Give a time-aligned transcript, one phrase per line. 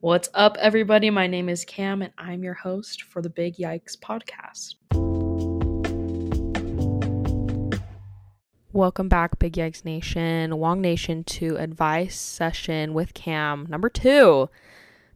[0.00, 1.10] What's up, everybody?
[1.10, 4.76] My name is Cam, and I'm your host for the Big Yikes podcast.
[8.72, 14.48] Welcome back, Big Yikes Nation, Wong Nation, to advice session with Cam number two.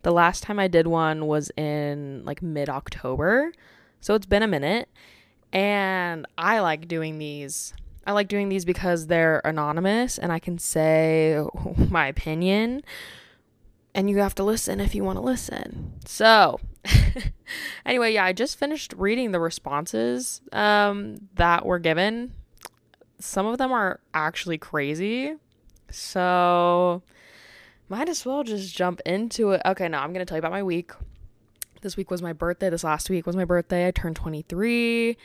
[0.02, 3.52] The last time I did one was in like mid October,
[4.00, 4.88] so it's been a minute.
[5.52, 7.72] And I like doing these.
[8.04, 11.40] I like doing these because they're anonymous and I can say
[11.88, 12.82] my opinion
[13.94, 15.92] and you have to listen if you want to listen.
[16.06, 16.60] So,
[17.86, 22.32] anyway, yeah, I just finished reading the responses um, that were given.
[23.18, 25.34] Some of them are actually crazy.
[25.90, 27.02] So,
[27.88, 29.62] might as well just jump into it.
[29.66, 30.92] Okay, now I'm going to tell you about my week.
[31.82, 32.70] This week was my birthday.
[32.70, 33.86] This last week was my birthday.
[33.86, 35.16] I turned 23.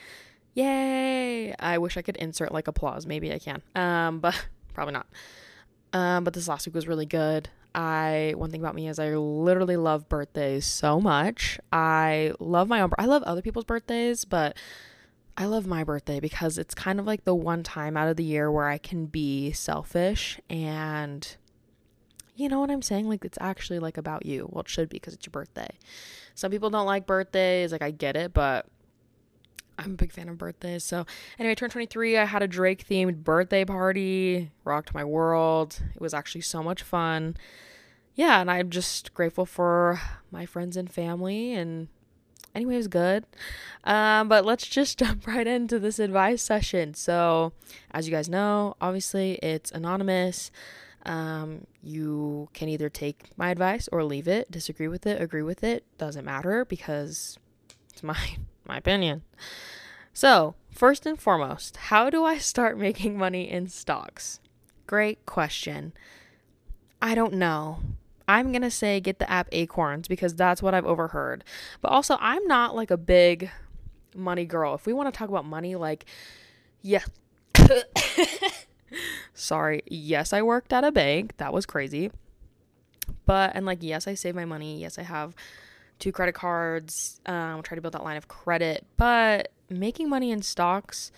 [0.56, 1.54] Yay!
[1.54, 3.06] I wish I could insert like applause.
[3.06, 3.62] Maybe I can.
[3.76, 5.08] Um, but probably not.
[5.94, 7.50] Um, but this last week was really good.
[7.78, 11.60] I one thing about me is I literally love birthdays so much.
[11.72, 14.58] I love my own I love other people's birthdays, but
[15.38, 18.24] I love my birthday because it's kind of like the one time out of the
[18.24, 21.38] year where I can be selfish and
[22.36, 23.08] you know what I'm saying?
[23.08, 24.50] Like it's actually like about you.
[24.52, 25.70] Well, it should be because it's your birthday.
[26.34, 28.66] Some people don't like birthdays, like I get it, but
[29.78, 30.84] I'm a big fan of birthdays.
[30.84, 31.06] So,
[31.38, 32.18] anyway, turned 23.
[32.18, 35.80] I had a Drake themed birthday party, rocked my world.
[35.96, 37.36] It was actually so much fun
[38.18, 41.54] yeah, and I'm just grateful for my friends and family.
[41.54, 41.88] And
[42.56, 43.26] anyway, it was good.
[43.84, 46.96] Um, but let's just jump right into this advice session.
[46.96, 47.54] So,
[47.92, 50.52] as you guys know, obviously it's anonymous.
[51.06, 55.64] Um, you can either take my advice or leave it, disagree with it, agree with
[55.64, 57.38] it, doesn't matter because
[57.94, 58.18] it's my
[58.68, 59.24] my opinion.
[60.14, 64.40] So, first and foremost, how do I start making money in stocks?
[64.86, 65.94] Great question.
[67.02, 67.80] I don't know.
[68.28, 71.44] I'm going to say get the app Acorns because that's what I've overheard.
[71.82, 73.50] But also, I'm not like a big
[74.16, 74.76] money girl.
[74.76, 76.06] If we want to talk about money, like,
[76.82, 77.04] yeah.
[79.34, 79.84] Sorry.
[79.86, 81.38] Yes, I worked at a bank.
[81.38, 82.12] That was crazy.
[83.26, 84.82] But, and like, yes, I save my money.
[84.82, 85.36] Yes, I have
[86.00, 87.20] two credit cards.
[87.26, 88.86] Um, try to build that line of credit.
[88.98, 91.12] But making money in stocks,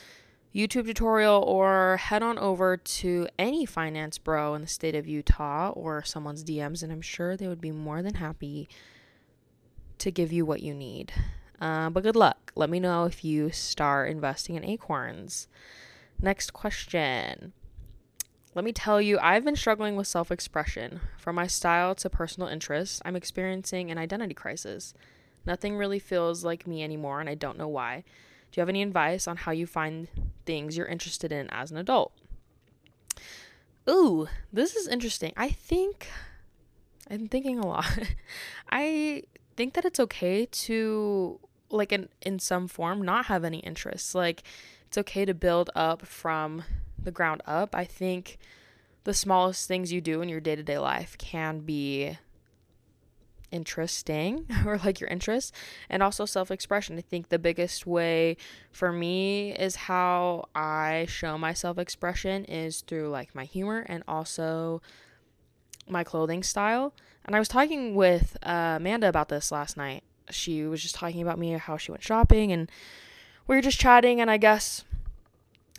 [0.54, 5.70] YouTube tutorial or head on over to any finance bro in the state of Utah
[5.70, 8.68] or someone's DMs, and I'm sure they would be more than happy
[10.00, 11.14] to give you what you need.
[11.62, 12.52] Uh, but good luck.
[12.56, 15.48] Let me know if you start investing in acorns.
[16.22, 17.54] Next question.
[18.60, 21.00] Let me tell you, I've been struggling with self expression.
[21.18, 24.94] From my style to personal interests, I'm experiencing an identity crisis.
[25.46, 28.04] Nothing really feels like me anymore, and I don't know why.
[28.52, 30.10] Do you have any advice on how you find
[30.46, 32.12] things you're interested in as an adult?
[33.90, 35.32] Ooh, this is interesting.
[35.38, 36.10] I think
[37.10, 37.88] I'm thinking a lot.
[38.70, 39.24] I
[39.56, 41.40] think that it's okay to
[41.70, 44.14] like in in some form not have any interests.
[44.14, 44.44] Like
[44.86, 46.66] it's okay to build up from
[47.04, 47.76] the ground up.
[47.76, 48.38] I think
[49.04, 52.18] the smallest things you do in your day-to-day life can be
[53.52, 55.52] interesting or like your interests
[55.90, 58.38] and also self-expression i think the biggest way
[58.72, 64.82] for me is how i show my self-expression is through like my humor and also
[65.88, 66.94] my clothing style
[67.26, 71.22] and i was talking with uh, amanda about this last night she was just talking
[71.22, 72.70] about me how she went shopping and
[73.48, 74.84] we were just chatting and i guess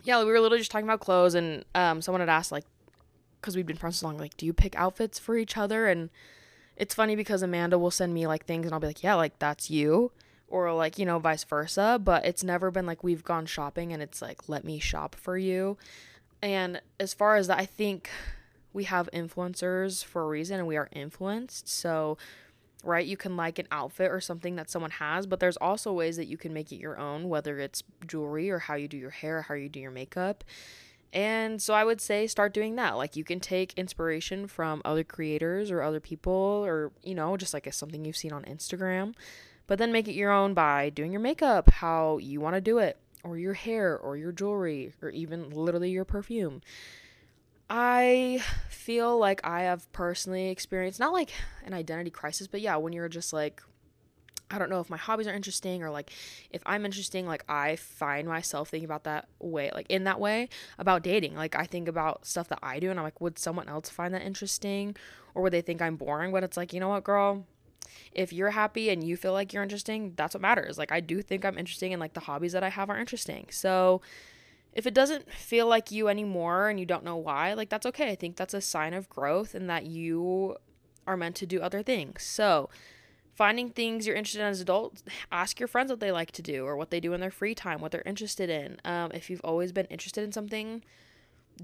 [0.05, 2.65] yeah we were literally just talking about clothes and um, someone had asked like
[3.41, 6.11] because we've been friends so long like do you pick outfits for each other and
[6.81, 9.38] it's funny because Amanda will send me like things and I'll be like, yeah, like
[9.38, 10.12] that's you.
[10.49, 12.00] Or like, you know, vice versa.
[12.03, 15.37] But it's never been like we've gone shopping and it's like, let me shop for
[15.37, 15.77] you.
[16.41, 18.09] And as far as that, I think
[18.72, 21.69] we have influencers for a reason and we are influenced.
[21.69, 22.17] So,
[22.85, 26.17] right, you can like an outfit or something that someone has, but there's also ways
[26.17, 29.11] that you can make it your own, whether it's jewelry or how you do your
[29.11, 30.45] hair, how you do your makeup.
[31.13, 32.97] And so I would say start doing that.
[32.97, 36.33] Like you can take inspiration from other creators or other people
[36.65, 39.15] or, you know, just like something you've seen on Instagram,
[39.67, 42.79] but then make it your own by doing your makeup how you want to do
[42.79, 46.62] it, or your hair, or your jewelry, or even literally your perfume.
[47.70, 51.31] I feel like I have personally experienced not like
[51.64, 53.62] an identity crisis, but yeah, when you're just like,
[54.50, 56.11] I don't know if my hobbies are interesting or like
[56.50, 60.49] if I'm interesting, like I find myself thinking about that way, like in that way
[60.81, 61.37] about dating.
[61.37, 64.12] Like I think about stuff that I do and I'm like, would someone else find
[64.14, 64.96] that interesting
[65.37, 66.32] or would they think I'm boring?
[66.32, 67.46] But it's like, you know what, girl?
[68.11, 70.76] If you're happy and you feel like you're interesting, that's what matters.
[70.76, 73.46] Like I do think I'm interesting and like the hobbies that I have are interesting.
[73.50, 74.00] So
[74.72, 78.11] if it doesn't feel like you anymore and you don't know why, like that's okay.
[78.11, 80.56] I think that's a sign of growth and that you
[81.06, 82.22] are meant to do other things.
[82.22, 82.70] So,
[83.34, 85.02] finding things you're interested in as adults,
[85.32, 87.55] ask your friends what they like to do or what they do in their free
[87.55, 88.78] time, what they're interested in.
[88.84, 90.82] Um, if you've always been interested in something,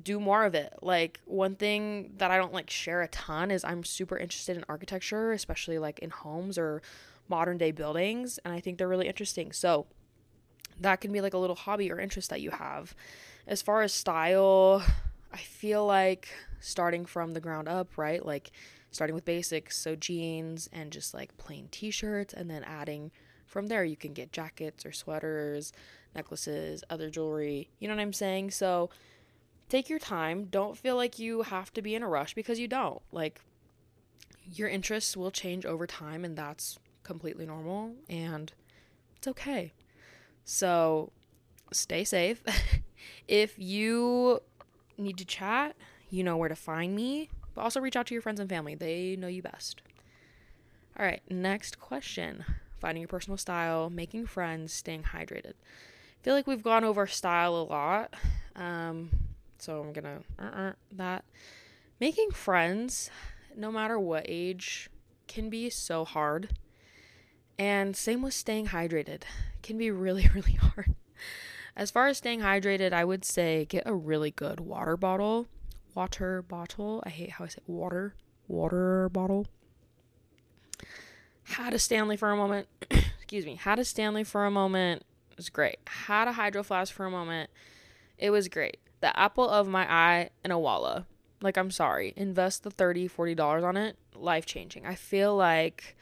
[0.02, 0.74] do more of it.
[0.82, 4.64] Like one thing that I don't like share a ton is I'm super interested in
[4.68, 6.82] architecture, especially like in homes or
[7.28, 9.52] modern day buildings, and I think they're really interesting.
[9.52, 9.86] So
[10.80, 12.94] that can be like a little hobby or interest that you have.
[13.46, 14.82] As far as style,
[15.32, 16.28] I feel like
[16.60, 18.24] starting from the ground up, right?
[18.24, 18.50] Like
[18.90, 23.10] starting with basics, so jeans and just like plain t-shirts and then adding
[23.46, 25.72] from there you can get jackets or sweaters,
[26.14, 27.70] necklaces, other jewelry.
[27.78, 28.50] You know what I'm saying?
[28.50, 28.90] So
[29.68, 30.46] take your time.
[30.46, 33.00] Don't feel like you have to be in a rush because you don't.
[33.12, 33.40] Like,
[34.44, 38.52] your interests will change over time, and that's completely normal and
[39.16, 39.72] it's okay.
[40.46, 41.12] So,
[41.72, 42.42] stay safe.
[43.28, 44.40] if you
[44.96, 45.76] need to chat,
[46.08, 48.74] you know where to find me, but also reach out to your friends and family.
[48.74, 49.82] They know you best.
[50.98, 52.44] All right, next question
[52.78, 55.54] finding your personal style, making friends, staying hydrated.
[55.54, 58.14] I feel like we've gone over style a lot.
[58.54, 59.10] Um,
[59.58, 61.24] so I'm gonna uh-uh, that.
[62.00, 63.10] Making friends,
[63.56, 64.90] no matter what age,
[65.28, 66.50] can be so hard.
[67.58, 69.22] And same with staying hydrated,
[69.62, 70.94] can be really, really hard.
[71.74, 75.48] As far as staying hydrated, I would say get a really good water bottle.
[75.94, 77.02] Water bottle.
[77.06, 78.14] I hate how I say water.
[78.48, 79.46] Water bottle.
[81.44, 82.68] Had a Stanley for a moment.
[82.90, 83.56] Excuse me.
[83.56, 85.04] Had a Stanley for a moment.
[85.30, 85.78] It was great.
[85.86, 87.50] Had a hydro flask for a moment.
[88.18, 91.04] It was great the apple of my eye and a Owala.
[91.42, 92.12] Like, I'm sorry.
[92.16, 93.96] Invest the $30, $40 on it.
[94.14, 94.86] Life changing.
[94.86, 95.96] I feel like.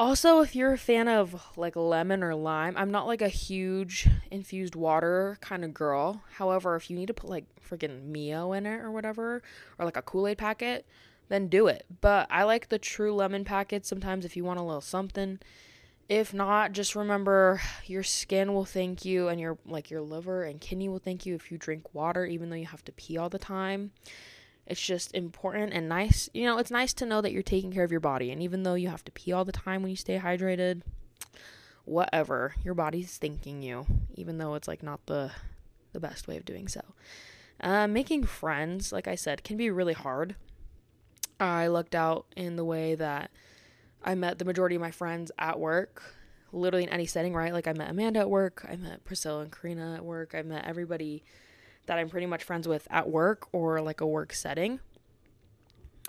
[0.00, 4.08] Also, if you're a fan of like lemon or lime, I'm not like a huge
[4.30, 6.22] infused water kind of girl.
[6.36, 9.42] However, if you need to put like freaking Mio in it or whatever,
[9.78, 10.86] or like a Kool Aid packet,
[11.28, 11.84] then do it.
[12.00, 15.38] But I like the true lemon packets sometimes if you want a little something.
[16.08, 20.62] If not, just remember your skin will thank you and your like your liver and
[20.62, 23.28] kidney will thank you if you drink water even though you have to pee all
[23.28, 23.90] the time.
[24.70, 26.30] It's just important and nice.
[26.32, 28.62] You know, it's nice to know that you're taking care of your body and even
[28.62, 30.82] though you have to pee all the time when you stay hydrated,
[31.84, 33.84] whatever, your body's thanking you
[34.14, 35.32] even though it's like not the
[35.92, 36.80] the best way of doing so.
[37.60, 40.36] Uh, making friends, like I said, can be really hard.
[41.40, 43.30] I looked out in the way that
[44.04, 46.02] I met the majority of my friends at work,
[46.52, 47.52] literally in any setting, right?
[47.52, 50.64] Like I met Amanda at work, I met Priscilla and Karina at work, I met
[50.64, 51.24] everybody
[51.90, 54.78] that I'm pretty much friends with at work or like a work setting.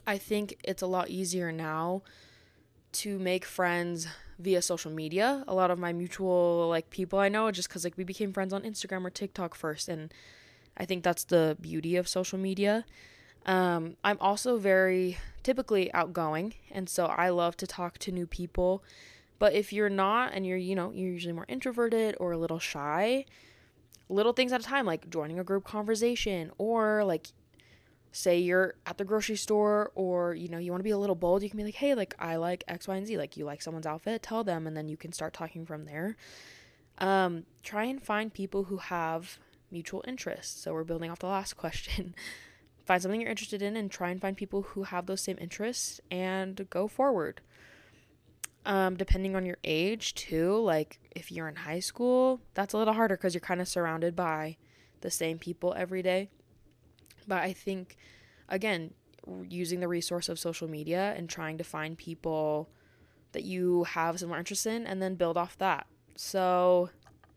[0.06, 2.04] I think it's a lot easier now
[2.92, 4.06] to make friends
[4.38, 5.44] via social media.
[5.48, 8.54] A lot of my mutual like people I know just cuz like we became friends
[8.54, 10.14] on Instagram or TikTok first and
[10.78, 12.86] I think that's the beauty of social media.
[13.48, 18.84] Um, I'm also very typically outgoing, and so I love to talk to new people.
[19.40, 22.60] But if you're not, and you're, you know, you're usually more introverted or a little
[22.60, 23.26] shy,
[24.12, 27.28] little things at a time, like joining a group conversation, or like,
[28.12, 31.16] say you're at the grocery store, or you know, you want to be a little
[31.16, 33.18] bold, you can be like, hey, like, I like X, Y, and Z.
[33.18, 36.18] Like, you like someone's outfit, tell them, and then you can start talking from there.
[36.98, 39.40] Um, try and find people who have
[39.72, 40.62] mutual interests.
[40.62, 42.14] So we're building off the last question
[42.86, 46.02] find something you're interested in and try and find people who have those same interests
[46.10, 47.42] and go forward.
[48.66, 52.94] Um, depending on your age, too, like if you're in high school, that's a little
[52.94, 54.58] harder because you're kind of surrounded by
[55.02, 56.30] the same people every day.
[57.28, 57.98] But I think,
[58.48, 58.94] again,
[59.50, 62.70] using the resource of social media and trying to find people
[63.32, 65.88] that you have some more interest in and then build off that.
[66.16, 66.90] So,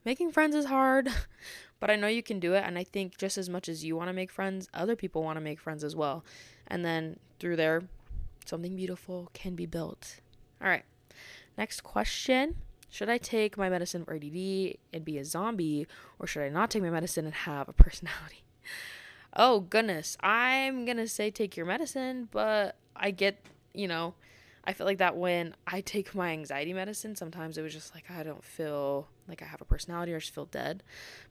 [0.05, 1.09] making friends is hard,
[1.81, 2.65] but I know you can do it.
[2.67, 5.37] And I think just as much as you want to make friends, other people want
[5.37, 6.25] to make friends as well.
[6.67, 7.83] And then through there,
[8.45, 10.21] something beautiful can be built.
[10.61, 10.85] All right.
[11.57, 12.57] Next question
[12.91, 15.87] Should I take my medicine for ADD and be a zombie,
[16.19, 18.45] or should I not take my medicine and have a personality?
[19.37, 20.17] Oh, goodness.
[20.21, 24.15] I'm going to say take your medicine, but I get, you know,
[24.67, 28.11] I feel like that when I take my anxiety medicine, sometimes it was just like
[28.11, 30.83] I don't feel like I have a personality or I just feel dead.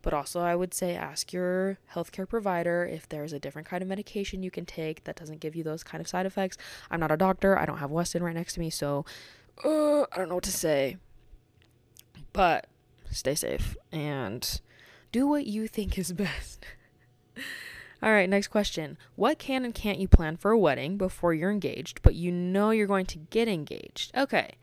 [0.03, 3.89] But also, I would say ask your healthcare provider if there's a different kind of
[3.89, 6.57] medication you can take that doesn't give you those kind of side effects.
[6.91, 9.03] I'm not a doctor, I don't have Weston right next to me, so
[9.63, 10.97] uh, I don't know what to say.
[12.31, 12.67] But
[13.11, 14.61] stay safe and
[15.11, 16.65] do what you think is best.
[18.01, 18.97] All right, next question.
[19.15, 22.71] What can and can't you plan for a wedding before you're engaged, but you know
[22.71, 24.11] you're going to get engaged?
[24.17, 24.55] Okay.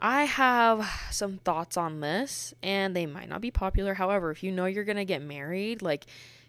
[0.00, 3.94] I have some thoughts on this, and they might not be popular.
[3.94, 6.06] However, if you know you're going to get married, like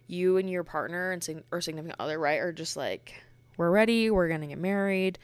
[0.08, 3.14] you and your partner and or significant other, right, are just like,
[3.56, 5.20] we're ready, we're going to get married,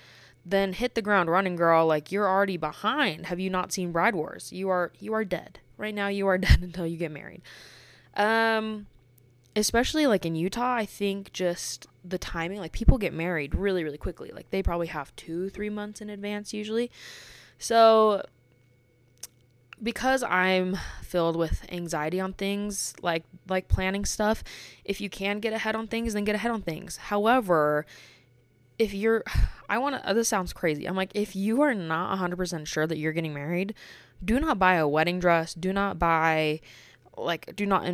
[0.46, 1.86] then hit the ground running, girl.
[1.86, 3.28] Like you're already behind.
[3.28, 4.52] Have you not seen Bride Wars?
[4.52, 5.60] You are you are dead.
[5.78, 7.42] Right now you are dead until you get married.
[8.16, 8.88] Um
[9.56, 13.98] especially like in Utah, I think just the timing, like people get married really, really
[13.98, 14.32] quickly.
[14.34, 16.92] Like they probably have two, three months in advance usually.
[17.58, 18.24] So
[19.82, 24.44] because I'm filled with anxiety on things like like planning stuff,
[24.86, 26.98] if you can get ahead on things, then get ahead on things.
[26.98, 27.86] However,
[28.80, 29.24] if you're
[29.70, 30.88] I want to this sounds crazy.
[30.88, 33.76] I'm like if you are not 100% sure that you're getting married,
[34.24, 36.62] do not buy a wedding dress, do not buy
[37.16, 37.86] like do not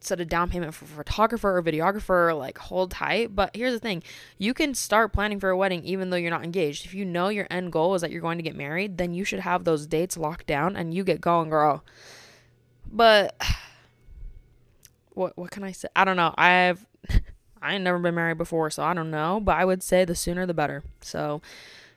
[0.00, 3.34] set a down payment for photographer or videographer, like hold tight.
[3.34, 4.02] But here's the thing
[4.36, 6.86] you can start planning for a wedding even though you're not engaged.
[6.86, 9.24] If you know your end goal is that you're going to get married, then you
[9.24, 11.84] should have those dates locked down and you get going, girl.
[12.90, 13.40] But
[15.14, 15.88] what what can I say?
[15.96, 16.34] I don't know.
[16.36, 16.86] I've
[17.60, 19.40] I ain't never been married before, so I don't know.
[19.40, 20.82] But I would say the sooner the better.
[21.00, 21.42] So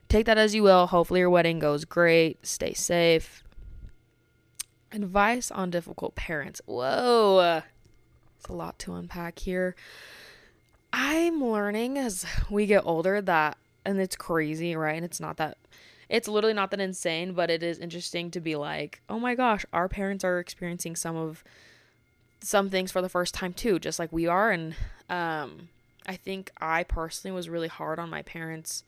[0.10, 0.88] take that as you will.
[0.88, 2.46] Hopefully your wedding goes great.
[2.46, 3.44] Stay safe.
[4.92, 6.62] Advice on difficult parents.
[6.66, 7.62] Whoa.
[8.38, 9.76] It's a lot to unpack here.
[10.92, 14.96] I'm learning as we get older that, and it's crazy, right?
[14.96, 15.58] And it's not that,
[16.10, 19.66] it's literally not that insane, but it is interesting to be like, oh my gosh,
[19.72, 21.44] our parents are experiencing some of
[22.42, 24.52] some things for the first time too, just like we are.
[24.52, 24.76] And
[25.10, 25.70] um,
[26.06, 28.84] I think I personally was really hard on my parents.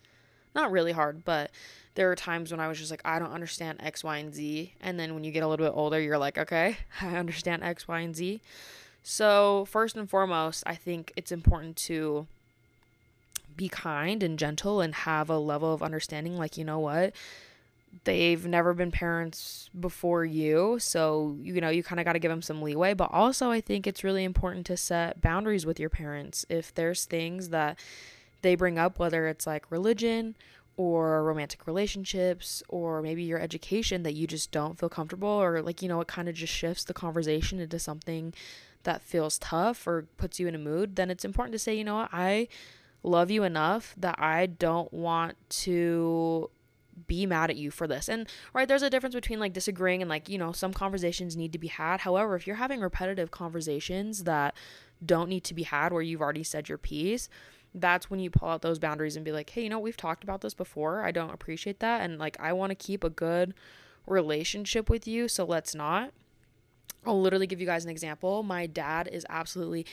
[0.56, 1.52] Not really hard, but
[1.96, 4.74] there were times when I was just like, I don't understand X, Y, and Z.
[4.82, 7.88] And then when you get a little bit older, you're like, okay, I understand X,
[7.88, 8.42] Y, and Z.
[9.06, 12.26] So, first and foremost, I think it's important to
[13.56, 17.14] be kind and gentle and have a level of understanding like, you know what?
[18.06, 22.32] They've never been parents before you, so you know, you kind of got to give
[22.32, 25.90] them some leeway, but also I think it's really important to set boundaries with your
[25.90, 26.46] parents.
[26.50, 27.80] If there's things that
[28.42, 30.36] they bring up whether it's like religion
[30.76, 35.82] or romantic relationships or maybe your education that you just don't feel comfortable or like
[35.82, 38.34] you know it kind of just shifts the conversation into something
[38.84, 41.84] that feels tough or puts you in a mood, then it's important to say, you
[41.84, 42.48] know what, I
[43.02, 46.50] love you enough that I don't want to
[47.08, 48.08] be mad at you for this.
[48.08, 51.54] And right, there's a difference between like disagreeing and like, you know, some conversations need
[51.54, 52.02] to be had.
[52.02, 54.56] However, if you're having repetitive conversations that
[55.06, 57.30] don't need to be had where you've already said your piece,
[57.76, 60.24] that's when you pull out those boundaries and be like, hey, you know, we've talked
[60.24, 61.02] about this before.
[61.02, 62.02] I don't appreciate that.
[62.02, 63.54] And like, I want to keep a good
[64.06, 65.28] relationship with you.
[65.28, 66.12] So let's not.
[67.06, 68.44] I'll literally give you guys an example.
[68.44, 69.86] My dad is absolutely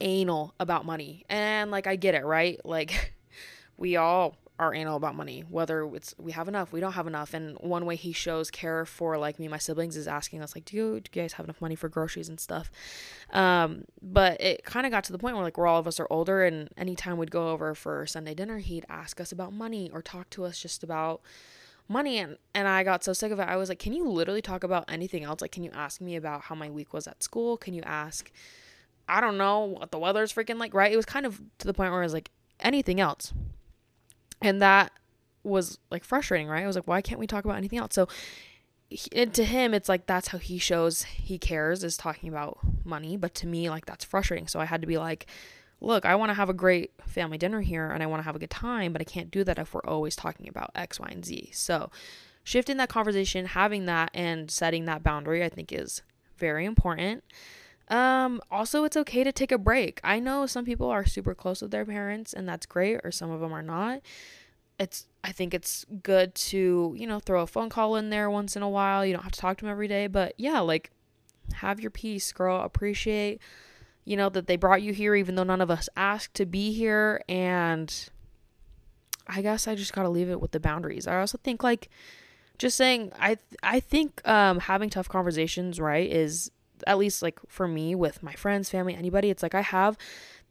[0.00, 1.24] anal about money.
[1.28, 2.60] And like I get it, right?
[2.64, 3.14] Like
[3.76, 7.34] we all are anal about money, whether it's we have enough, we don't have enough.
[7.34, 10.64] And one way he shows care for like me my siblings is asking us like,
[10.64, 12.70] do you, do you guys have enough money for groceries and stuff?
[13.32, 15.98] Um, but it kind of got to the point where like we're all of us
[15.98, 19.90] are older, and anytime we'd go over for Sunday dinner, he'd ask us about money
[19.92, 21.20] or talk to us just about
[21.86, 23.48] money and and I got so sick of it.
[23.48, 25.40] I was like, "Can you literally talk about anything else?
[25.40, 27.56] Like, can you ask me about how my week was at school?
[27.56, 28.30] Can you ask
[29.08, 30.92] I don't know what the weather's freaking like, right?
[30.92, 32.30] It was kind of to the point where I was like,
[32.60, 33.32] anything else.
[34.44, 34.92] And that
[35.42, 36.62] was like frustrating, right?
[36.62, 37.94] I was like, why can't we talk about anything else?
[37.94, 38.08] So
[38.90, 43.16] he, to him, it's like that's how he shows he cares is talking about money.
[43.16, 44.46] But to me, like that's frustrating.
[44.46, 45.26] So I had to be like,
[45.80, 48.36] look, I want to have a great family dinner here and I want to have
[48.36, 51.08] a good time, but I can't do that if we're always talking about X, Y,
[51.10, 51.50] and Z.
[51.52, 51.90] So,
[52.42, 56.02] shifting that conversation, having that, and setting that boundary, I think is
[56.36, 57.24] very important.
[57.88, 60.00] Um, also, it's okay to take a break.
[60.02, 63.30] I know some people are super close with their parents, and that's great, or some
[63.30, 64.00] of them are not.
[64.78, 68.56] It's I think it's good to, you know, throw a phone call in there once
[68.56, 69.06] in a while.
[69.06, 70.90] You don't have to talk to them every day, but yeah, like
[71.54, 72.60] have your peace, girl.
[72.60, 73.40] Appreciate
[74.04, 76.72] you know, that they brought you here even though none of us asked to be
[76.72, 77.22] here.
[77.28, 77.92] And
[79.26, 81.06] I guess I just got to leave it with the boundaries.
[81.06, 81.88] I also think like
[82.58, 86.50] just saying, I, I think um, having tough conversations, right, is
[86.86, 89.96] at least like for me with my friends, family, anybody, it's like I have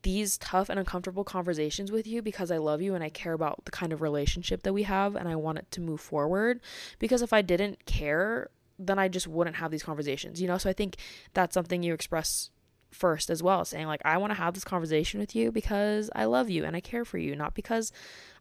[0.04, 3.64] these tough and uncomfortable conversations with you because I love you and I care about
[3.66, 6.60] the kind of relationship that we have and I want it to move forward.
[7.00, 10.58] Because if I didn't care, then I just wouldn't have these conversations, you know?
[10.58, 10.98] So I think
[11.34, 12.50] that's something you express
[12.92, 16.26] first as well, saying, like, I want to have this conversation with you because I
[16.26, 17.92] love you and I care for you, not because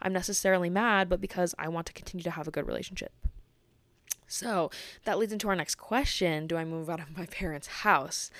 [0.00, 3.12] I'm necessarily mad, but because I want to continue to have a good relationship.
[4.32, 4.70] So
[5.04, 8.30] that leads into our next question Do I move out of my parents' house?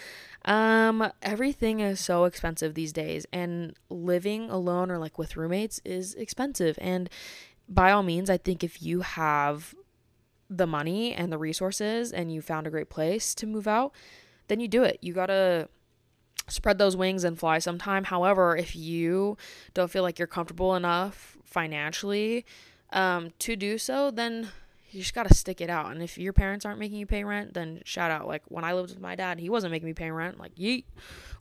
[0.44, 6.14] Um, everything is so expensive these days, and living alone or like with roommates is
[6.14, 6.78] expensive.
[6.80, 7.10] And
[7.68, 9.74] by all means, I think if you have
[10.48, 13.92] the money and the resources and you found a great place to move out,
[14.48, 14.98] then you do it.
[15.02, 15.68] You gotta
[16.48, 18.04] spread those wings and fly sometime.
[18.04, 19.36] However, if you
[19.74, 22.44] don't feel like you're comfortable enough financially,
[22.92, 24.48] um, to do so, then
[24.92, 25.90] you just gotta stick it out.
[25.90, 28.26] And if your parents aren't making you pay rent, then shout out.
[28.26, 30.38] Like when I lived with my dad, he wasn't making me pay rent.
[30.38, 30.84] Like yeet.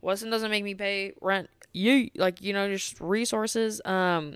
[0.01, 1.50] Weston doesn't make me pay rent.
[1.75, 2.12] Yeet.
[2.15, 3.81] Like you know, just resources.
[3.86, 4.36] Um,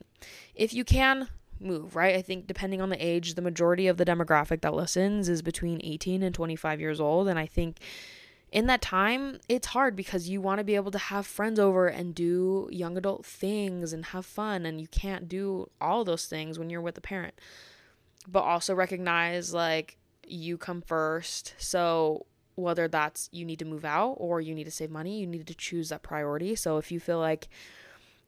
[0.53, 1.29] if you can
[1.59, 2.15] move, right?
[2.15, 5.79] I think depending on the age, the majority of the demographic that listens is between
[5.83, 7.79] 18 and 25 years old, and I think
[8.51, 11.87] in that time, it's hard because you want to be able to have friends over
[11.87, 16.59] and do young adult things and have fun, and you can't do all those things
[16.59, 17.33] when you're with a parent
[18.27, 21.53] but also recognize like you come first.
[21.57, 25.27] So whether that's you need to move out or you need to save money, you
[25.27, 26.55] need to choose that priority.
[26.55, 27.47] So if you feel like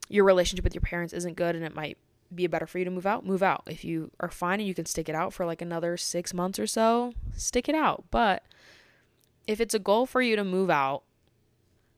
[0.09, 1.97] your relationship with your parents isn't good and it might
[2.33, 3.63] be better for you to move out, move out.
[3.67, 6.59] If you are fine and you can stick it out for like another 6 months
[6.59, 8.05] or so, stick it out.
[8.11, 8.43] But
[9.47, 11.03] if it's a goal for you to move out,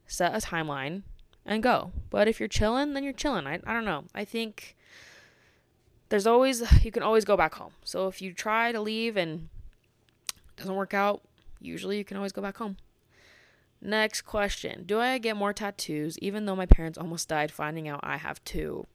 [0.05, 1.01] set a timeline
[1.45, 1.91] and go.
[2.09, 3.47] But if you're chilling, then you're chilling.
[3.47, 4.05] I, I don't know.
[4.13, 4.75] I think
[6.09, 7.71] there's always you can always go back home.
[7.83, 9.49] So if you try to leave and
[10.57, 11.21] doesn't work out,
[11.61, 12.77] usually you can always go back home.
[13.81, 14.83] Next question.
[14.85, 18.43] Do I get more tattoos even though my parents almost died finding out I have
[18.43, 18.87] two?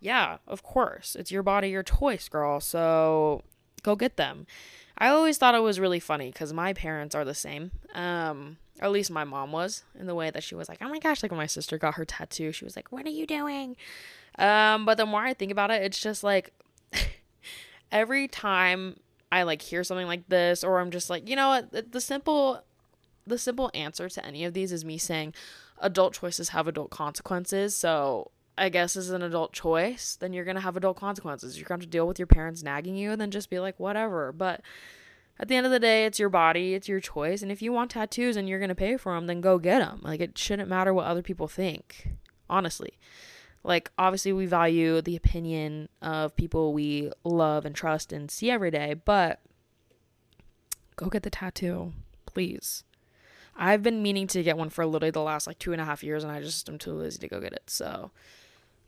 [0.00, 1.14] yeah, of course.
[1.14, 2.60] It's your body, your choice, girl.
[2.60, 3.42] So
[3.82, 4.46] go get them.
[4.98, 7.70] I always thought it was really funny because my parents are the same.
[7.94, 10.98] Um, at least my mom was in the way that she was like, oh my
[10.98, 13.76] gosh, like when my sister got her tattoo, she was like, what are you doing?
[14.38, 16.52] Um, but the more I think about it, it's just like
[17.92, 18.98] every time
[19.32, 22.62] I like hear something like this, or I'm just like, you know what, the, simple,
[23.26, 25.34] the simple answer to any of these is me saying,
[25.78, 27.74] adult choices have adult consequences.
[27.74, 31.58] So I guess as an adult choice, then you're gonna have adult consequences.
[31.58, 33.78] You're gonna have to deal with your parents nagging you, and then just be like,
[33.78, 34.32] whatever.
[34.32, 34.62] But
[35.38, 37.72] at the end of the day, it's your body, it's your choice, and if you
[37.72, 40.00] want tattoos and you're gonna pay for them, then go get them.
[40.02, 42.08] Like it shouldn't matter what other people think,
[42.48, 42.98] honestly.
[43.66, 48.70] Like, obviously, we value the opinion of people we love and trust and see every
[48.70, 49.40] day, but
[50.94, 51.92] go get the tattoo,
[52.26, 52.84] please.
[53.56, 56.04] I've been meaning to get one for literally the last like two and a half
[56.04, 57.64] years, and I just am too lazy to go get it.
[57.66, 58.12] So,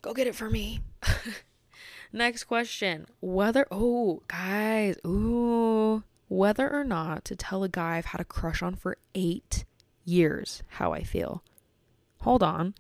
[0.01, 0.81] go get it for me.
[2.13, 3.07] Next question.
[3.21, 8.63] Whether, oh, guys, ooh, whether or not to tell a guy I've had a crush
[8.63, 9.65] on for eight
[10.05, 11.43] years how I feel.
[12.21, 12.77] Hold on.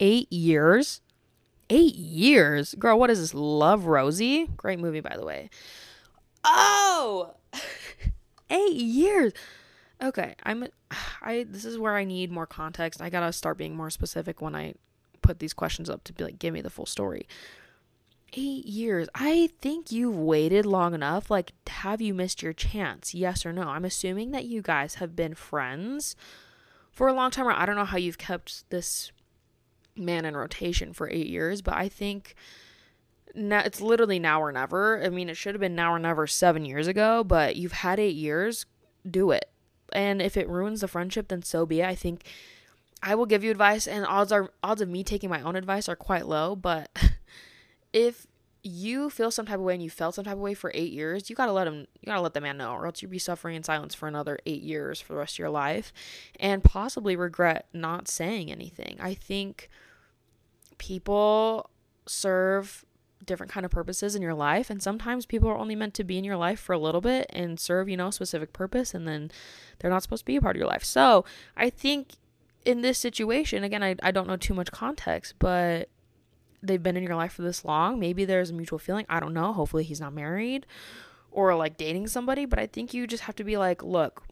[0.00, 1.02] Eight years?
[1.70, 2.74] Eight years.
[2.74, 3.32] Girl, what is this?
[3.32, 4.46] Love Rosie?
[4.56, 5.48] Great movie, by the way.
[6.44, 7.34] Oh,
[8.50, 9.32] eight years.
[10.02, 10.66] Okay, I'm.
[11.22, 13.00] I this is where I need more context.
[13.00, 14.74] I gotta start being more specific when I
[15.22, 17.26] put these questions up to be like, give me the full story.
[18.32, 19.08] Eight years.
[19.14, 21.30] I think you've waited long enough.
[21.30, 23.12] Like, have you missed your chance?
[23.14, 23.62] Yes or no?
[23.62, 26.14] I'm assuming that you guys have been friends
[26.92, 29.10] for a long time, or I don't know how you've kept this
[29.96, 32.34] man in rotation for eight years, but I think
[33.34, 35.02] now it's literally now or never.
[35.02, 38.00] I mean, it should have been now or never seven years ago, but you've had
[38.00, 38.66] eight years,
[39.08, 39.50] do it.
[39.92, 41.86] And if it ruins the friendship, then so be it.
[41.86, 42.24] I think
[43.02, 45.88] I will give you advice, and odds are odds of me taking my own advice
[45.88, 46.54] are quite low.
[46.54, 46.90] But
[47.92, 48.26] if
[48.62, 50.92] you feel some type of way and you felt some type of way for eight
[50.92, 53.18] years, you gotta let him, you gotta let the man know, or else you'll be
[53.18, 55.92] suffering in silence for another eight years for the rest of your life,
[56.38, 58.96] and possibly regret not saying anything.
[59.00, 59.68] I think
[60.78, 61.70] people
[62.06, 62.84] serve
[63.24, 66.16] different kind of purposes in your life and sometimes people are only meant to be
[66.16, 69.06] in your life for a little bit and serve you know a specific purpose and
[69.06, 69.30] then
[69.78, 71.24] they're not supposed to be a part of your life so
[71.56, 72.12] i think
[72.64, 75.90] in this situation again i, I don't know too much context but
[76.62, 79.34] they've been in your life for this long maybe there's a mutual feeling i don't
[79.34, 80.66] know hopefully he's not married
[81.30, 84.22] or like dating somebody but i think you just have to be like look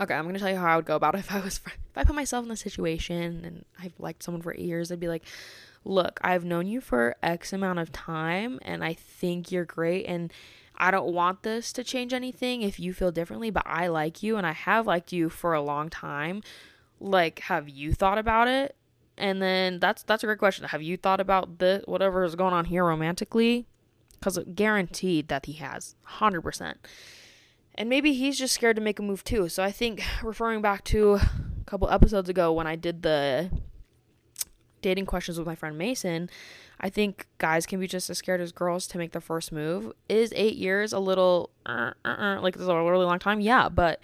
[0.00, 1.96] okay, I'm gonna tell you how I would go about it if I was if
[1.96, 5.08] I put myself in the situation and I've liked someone for eight years, I'd be
[5.08, 5.24] like,
[5.84, 10.32] look, I've known you for X amount of time and I think you're great and
[10.76, 14.36] I don't want this to change anything if you feel differently, but I like you
[14.36, 16.42] and I have liked you for a long time.
[16.98, 18.74] Like, have you thought about it?
[19.16, 20.66] And then that's that's a great question.
[20.66, 23.66] Have you thought about the whatever is going on here romantically?
[24.12, 26.78] Because guaranteed that he has, hundred percent.
[27.76, 29.48] And maybe he's just scared to make a move too.
[29.48, 33.50] So I think referring back to a couple episodes ago when I did the
[34.80, 36.28] dating questions with my friend Mason,
[36.80, 39.92] I think guys can be just as scared as girls to make the first move.
[40.08, 43.40] Is eight years a little uh, uh, uh, like this is a really long time?
[43.40, 44.00] Yeah, but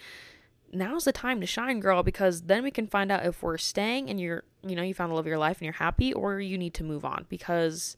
[0.73, 4.09] now's the time to shine, girl, because then we can find out if we're staying
[4.09, 6.41] and you're, you know, you found the love of your life and you're happy, or
[6.41, 7.97] you need to move on because,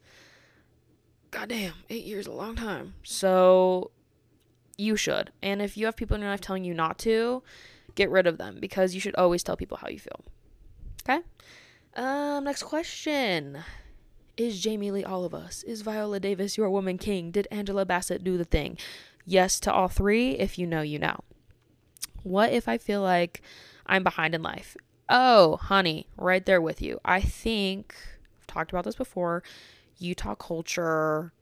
[1.30, 2.94] goddamn, eight years a long time.
[3.02, 3.90] So
[4.76, 5.30] you should.
[5.42, 7.42] And if you have people in your life telling you not to,
[7.94, 10.20] get rid of them because you should always tell people how you feel.
[11.02, 11.20] Okay?
[11.94, 13.58] Um, next question.
[14.36, 15.62] Is Jamie Lee all of us?
[15.62, 17.30] Is Viola Davis your woman king?
[17.30, 18.78] Did Angela Bassett do the thing?
[19.26, 20.32] Yes to all three.
[20.32, 21.20] If you know, you know.
[22.22, 23.42] What if I feel like
[23.86, 24.76] I'm behind in life?
[25.08, 27.00] Oh, honey, right there with you.
[27.04, 27.94] I think
[28.40, 29.42] I've talked about this before.
[29.98, 31.32] Utah culture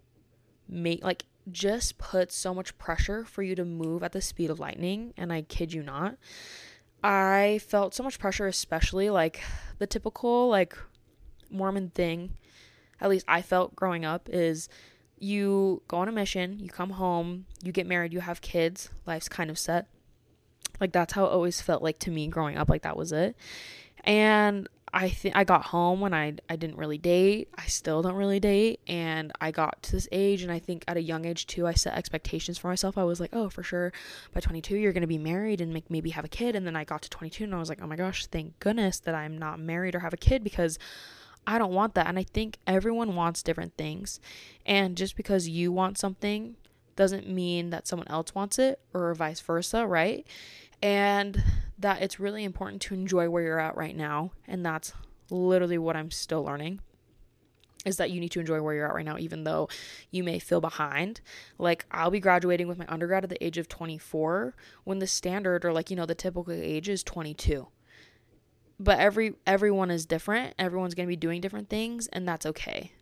[0.68, 4.60] make like just puts so much pressure for you to move at the speed of
[4.60, 6.16] lightning, and I kid you not.
[7.02, 9.40] I felt so much pressure, especially like
[9.78, 10.76] the typical like
[11.50, 12.36] Mormon thing,
[13.00, 14.68] at least I felt growing up, is
[15.18, 19.28] you go on a mission, you come home, you get married, you have kids, life's
[19.28, 19.86] kind of set.
[20.80, 23.36] Like that's how it always felt like to me growing up, like that was it.
[24.04, 27.48] And I think I got home when I I didn't really date.
[27.56, 30.96] I still don't really date, and I got to this age, and I think at
[30.96, 32.98] a young age too, I set expectations for myself.
[32.98, 33.92] I was like, oh, for sure,
[34.32, 36.56] by 22 you're gonna be married and make, maybe have a kid.
[36.56, 38.98] And then I got to 22, and I was like, oh my gosh, thank goodness
[39.00, 40.78] that I'm not married or have a kid because
[41.46, 42.06] I don't want that.
[42.08, 44.18] And I think everyone wants different things,
[44.66, 46.56] and just because you want something
[46.96, 50.26] doesn't mean that someone else wants it or vice versa, right?
[50.82, 51.42] And
[51.78, 54.32] that it's really important to enjoy where you're at right now.
[54.46, 54.92] And that's
[55.30, 56.80] literally what I'm still learning
[57.86, 59.68] is that you need to enjoy where you're at right now, even though
[60.10, 61.20] you may feel behind.
[61.58, 65.64] Like, I'll be graduating with my undergrad at the age of 24 when the standard
[65.64, 67.68] or, like, you know, the typical age is 22.
[68.78, 70.54] But every everyone is different.
[70.58, 72.92] Everyone's going to be doing different things and that's okay.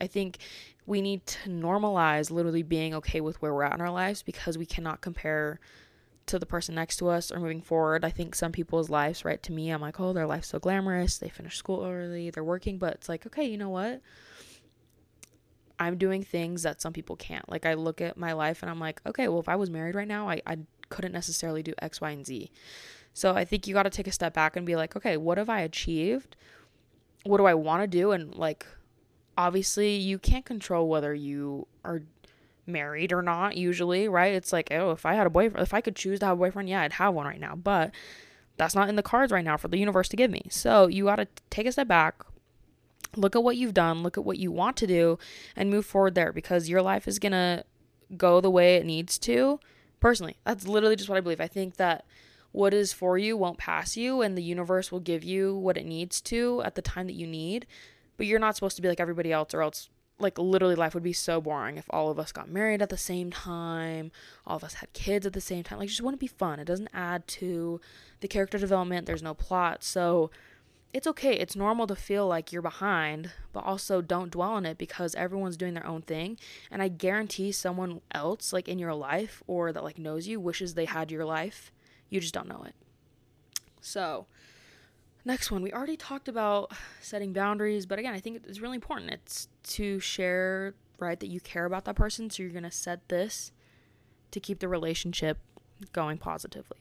[0.00, 0.38] I think
[0.86, 4.56] we need to normalize literally being okay with where we're at in our lives because
[4.56, 5.60] we cannot compare
[6.26, 8.04] to the person next to us or moving forward.
[8.04, 11.18] I think some people's lives, right, to me, I'm like, oh, their life's so glamorous.
[11.18, 14.00] They finish school early, they're working, but it's like, okay, you know what?
[15.78, 17.48] I'm doing things that some people can't.
[17.50, 19.94] Like, I look at my life and I'm like, okay, well, if I was married
[19.94, 20.58] right now, I, I
[20.88, 22.50] couldn't necessarily do X, Y, and Z.
[23.12, 25.38] So I think you got to take a step back and be like, okay, what
[25.38, 26.36] have I achieved?
[27.24, 28.12] What do I want to do?
[28.12, 28.66] And like,
[29.38, 32.02] obviously, you can't control whether you are
[32.66, 34.34] married or not usually, right?
[34.34, 36.38] It's like, oh, if I had a boyfriend, if I could choose to have a
[36.38, 37.54] boyfriend, yeah, I'd have one right now.
[37.56, 37.92] But
[38.56, 40.46] that's not in the cards right now for the universe to give me.
[40.50, 42.22] So you got to take a step back,
[43.16, 45.18] look at what you've done, look at what you want to do,
[45.54, 47.64] and move forward there because your life is going to
[48.16, 49.60] go the way it needs to.
[50.00, 51.40] Personally, that's literally just what I believe.
[51.40, 52.04] I think that
[52.52, 55.84] what is for you won't pass you, and the universe will give you what it
[55.84, 57.66] needs to at the time that you need.
[58.16, 61.02] But you're not supposed to be like everybody else, or else like literally life would
[61.02, 64.10] be so boring if all of us got married at the same time,
[64.46, 65.78] all of us had kids at the same time.
[65.78, 66.58] Like just wouldn't be fun.
[66.58, 67.80] It doesn't add to
[68.20, 69.06] the character development.
[69.06, 69.84] There's no plot.
[69.84, 70.30] So
[70.92, 71.34] it's okay.
[71.34, 75.58] It's normal to feel like you're behind, but also don't dwell on it because everyone's
[75.58, 76.38] doing their own thing.
[76.70, 80.72] And I guarantee someone else like in your life or that like knows you wishes
[80.72, 81.70] they had your life.
[82.08, 82.74] You just don't know it.
[83.82, 84.26] So,
[85.26, 89.10] Next one, we already talked about setting boundaries, but again, I think it's really important.
[89.10, 92.30] It's to share, right, that you care about that person.
[92.30, 93.50] So you're going to set this
[94.30, 95.38] to keep the relationship
[95.92, 96.78] going positively.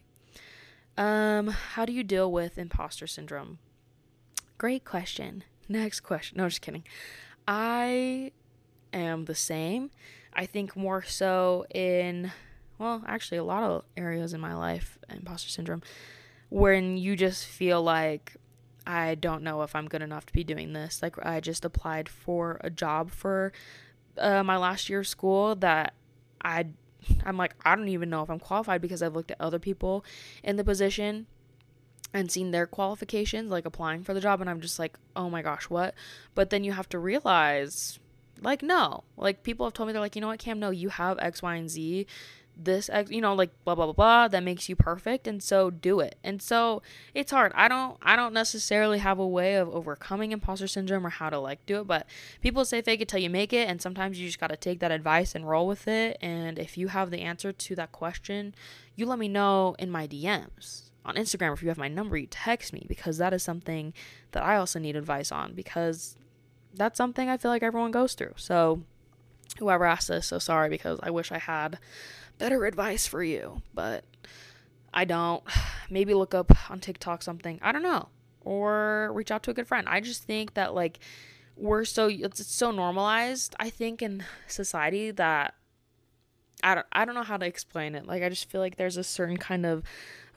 [0.96, 3.58] Um, how do you deal with imposter syndrome?
[4.60, 5.44] Great question.
[5.68, 6.38] Next question.
[6.38, 6.84] No, just kidding.
[7.48, 8.32] I
[8.94, 9.90] am the same.
[10.34, 12.32] I think more so in,
[12.78, 15.82] well, actually, a lot of areas in my life, imposter syndrome
[16.50, 18.36] when you just feel like
[18.88, 21.02] I don't know if I'm good enough to be doing this.
[21.02, 23.52] Like I just applied for a job for
[24.18, 25.94] uh, my last year of school that
[26.44, 26.68] I
[27.24, 30.06] I'm like I don't even know if I'm qualified because I've looked at other people
[30.44, 31.28] in the position
[32.14, 35.42] and seen their qualifications like applying for the job and I'm just like, "Oh my
[35.42, 35.96] gosh, what?"
[36.34, 38.00] But then you have to realize
[38.42, 39.04] like no.
[39.18, 41.42] Like people have told me they're like, "You know what, Cam, no, you have X,
[41.42, 42.06] Y, and Z
[42.58, 46.00] this you know like blah blah blah blah that makes you perfect and so do
[46.00, 46.18] it.
[46.24, 46.82] And so
[47.14, 47.52] it's hard.
[47.56, 51.40] I don't i don't necessarily have a way of overcoming imposter syndrome or how to
[51.40, 52.08] like do it but
[52.42, 54.80] people say fake it till you make it and sometimes you just got to take
[54.80, 58.54] that advice and roll with it and if you have the answer to that question
[58.96, 62.28] you let me know in my dms on instagram if you have my number you
[62.28, 63.94] text me because that is something
[64.32, 66.16] that i also need advice on because
[66.74, 68.34] that's something i feel like everyone goes through.
[68.36, 68.82] So
[69.60, 71.80] whoever asked this so sorry because i wish i had
[72.38, 74.04] better advice for you, but
[74.94, 75.44] I don't.
[75.90, 77.60] Maybe look up on TikTok something.
[77.62, 78.10] I don't know.
[78.42, 79.88] Or reach out to a good friend.
[79.88, 81.00] I just think that like
[81.56, 85.54] we're so it's so normalized, I think in society that
[86.64, 88.08] I don't I don't know how to explain it.
[88.08, 89.84] Like I just feel like there's a certain kind of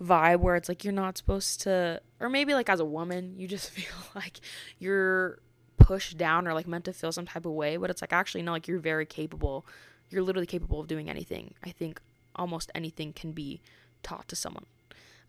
[0.03, 3.49] vibe where it's like you're not supposed to or maybe like as a woman, you
[3.49, 4.41] just feel like
[4.79, 5.39] you're
[5.89, 8.43] pushed down or like meant to feel some type of way, but it's like actually
[8.43, 9.65] no like you're very capable
[10.11, 11.55] you're literally capable of doing anything.
[11.65, 12.01] I think
[12.37, 13.61] almost anything can be
[14.03, 14.67] taught to someone.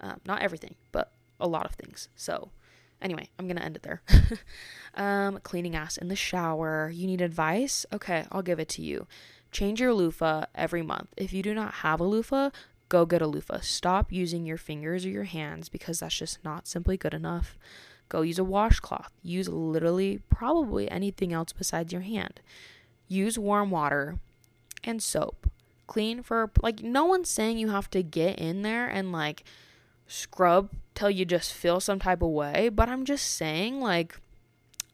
[0.02, 2.10] Um, not everything, but a lot of things.
[2.16, 2.50] So
[3.02, 4.02] Anyway, I'm gonna end it there.
[4.96, 6.92] um, cleaning ass in the shower.
[6.94, 7.86] You need advice?
[7.94, 9.08] Okay, I'll give it to you.
[9.54, 11.08] Change your loofah every month.
[11.16, 12.50] If you do not have a loofah,
[12.90, 13.62] go get a loofah.
[13.62, 17.58] Stop using your fingers or your hands because that's just not simply good enough.
[18.10, 19.12] Go use a washcloth.
[19.22, 22.42] Use literally probably anything else besides your hand.
[23.08, 24.20] Use warm water
[24.84, 25.50] and soap.
[25.88, 29.44] Clean for like no one's saying you have to get in there and like
[30.08, 34.20] scrub till you just feel some type of way, but I'm just saying like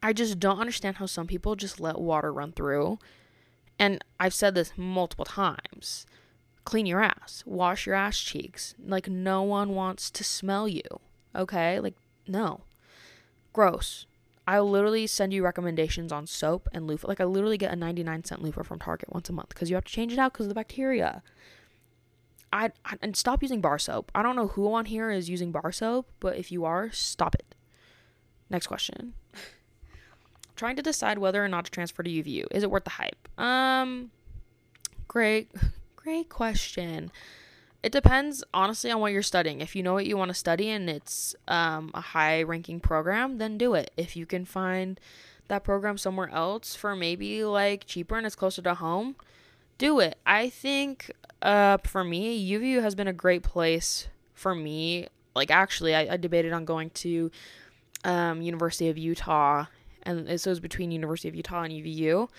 [0.03, 2.99] I just don't understand how some people just let water run through.
[3.79, 6.05] And I've said this multiple times.
[6.63, 8.75] Clean your ass, wash your ass cheeks.
[8.83, 10.83] Like no one wants to smell you.
[11.35, 11.79] Okay?
[11.79, 11.95] Like
[12.27, 12.61] no.
[13.55, 14.05] Gross.
[14.45, 17.07] I literally send you recommendations on soap and loofah.
[17.07, 19.77] Like I literally get a 99 cent loofah from Target once a month because you
[19.77, 21.23] have to change it out because of the bacteria.
[22.51, 24.11] I, I and stop using bar soap.
[24.13, 27.33] I don't know who on here is using bar soap, but if you are, stop
[27.33, 27.55] it.
[28.49, 29.13] Next question.
[30.57, 32.47] Trying to decide whether or not to transfer to UVU.
[32.51, 33.29] Is it worth the hype?
[33.39, 34.11] Um
[35.07, 35.49] great
[35.95, 37.09] great question.
[37.85, 39.61] It depends, honestly, on what you're studying.
[39.61, 43.37] If you know what you want to study and it's um, a high ranking program,
[43.37, 43.91] then do it.
[43.95, 44.99] If you can find
[45.49, 49.17] that program somewhere else for maybe like cheaper and it's closer to home,
[49.77, 50.17] do it.
[50.25, 51.11] I think
[51.43, 55.07] uh, for me, UVU has been a great place for me.
[55.35, 57.29] Like, actually, I, I debated on going to
[58.03, 59.65] um, University of Utah,
[60.01, 62.29] and it was between University of Utah and UVU.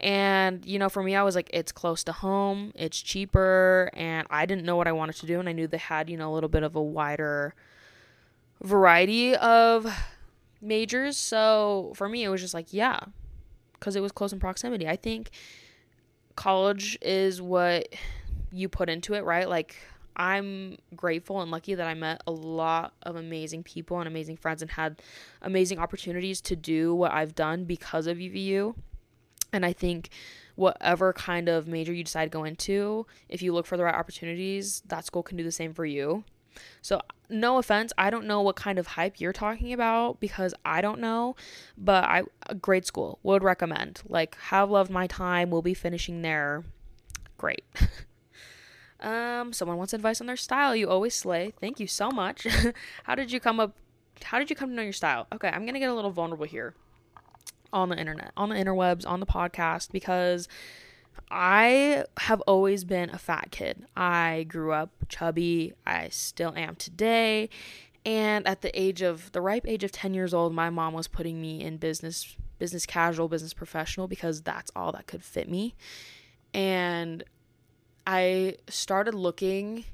[0.00, 4.26] And, you know, for me, I was like, it's close to home, it's cheaper, and
[4.28, 5.40] I didn't know what I wanted to do.
[5.40, 7.54] And I knew they had, you know, a little bit of a wider
[8.62, 9.86] variety of
[10.60, 11.16] majors.
[11.16, 12.98] So for me, it was just like, yeah,
[13.74, 14.88] because it was close in proximity.
[14.88, 15.30] I think
[16.36, 17.88] college is what
[18.50, 19.48] you put into it, right?
[19.48, 19.76] Like,
[20.16, 24.62] I'm grateful and lucky that I met a lot of amazing people and amazing friends
[24.62, 25.02] and had
[25.42, 28.74] amazing opportunities to do what I've done because of UVU.
[29.54, 30.10] And I think
[30.56, 33.94] whatever kind of major you decide to go into, if you look for the right
[33.94, 36.24] opportunities, that school can do the same for you.
[36.82, 40.80] So, no offense, I don't know what kind of hype you're talking about because I
[40.80, 41.34] don't know,
[41.76, 42.22] but I
[42.60, 44.02] great school would recommend.
[44.08, 45.50] Like, have loved my time.
[45.50, 46.64] We'll be finishing there.
[47.36, 47.64] Great.
[49.00, 50.76] um, someone wants advice on their style.
[50.76, 51.52] You always slay.
[51.60, 52.46] Thank you so much.
[53.04, 53.76] how did you come up?
[54.22, 55.26] How did you come to know your style?
[55.32, 56.74] Okay, I'm gonna get a little vulnerable here
[57.74, 60.48] on the internet, on the interwebs, on the podcast because
[61.30, 63.84] I have always been a fat kid.
[63.96, 65.74] I grew up chubby.
[65.84, 67.50] I still am today.
[68.06, 71.08] And at the age of the ripe age of 10 years old, my mom was
[71.08, 75.74] putting me in business business casual, business professional because that's all that could fit me.
[76.54, 77.24] And
[78.06, 79.84] I started looking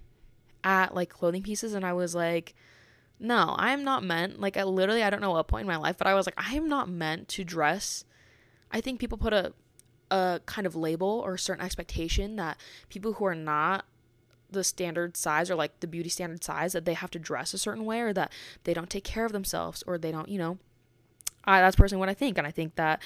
[0.63, 2.55] at like clothing pieces and I was like,
[3.21, 5.77] no, I am not meant, like, I literally, I don't know what point in my
[5.77, 8.05] life, but I was like, I am not meant to dress.
[8.73, 9.53] I think people put a,
[10.11, 13.85] a kind of label or a certain expectation that people who are not
[14.51, 17.59] the standard size or like the beauty standard size that they have to dress a
[17.59, 18.33] certain way or that
[18.65, 20.59] they don't take care of themselves or they don't, you know,
[21.45, 22.39] I, that's personally what I think.
[22.39, 23.03] And I think that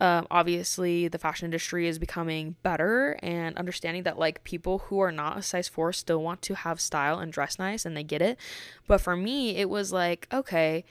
[0.00, 5.10] um, obviously the fashion industry is becoming better and understanding that like people who are
[5.10, 8.22] not a size 4 still want to have style and dress nice and they get
[8.22, 8.38] it.
[8.86, 10.84] But for me it was like okay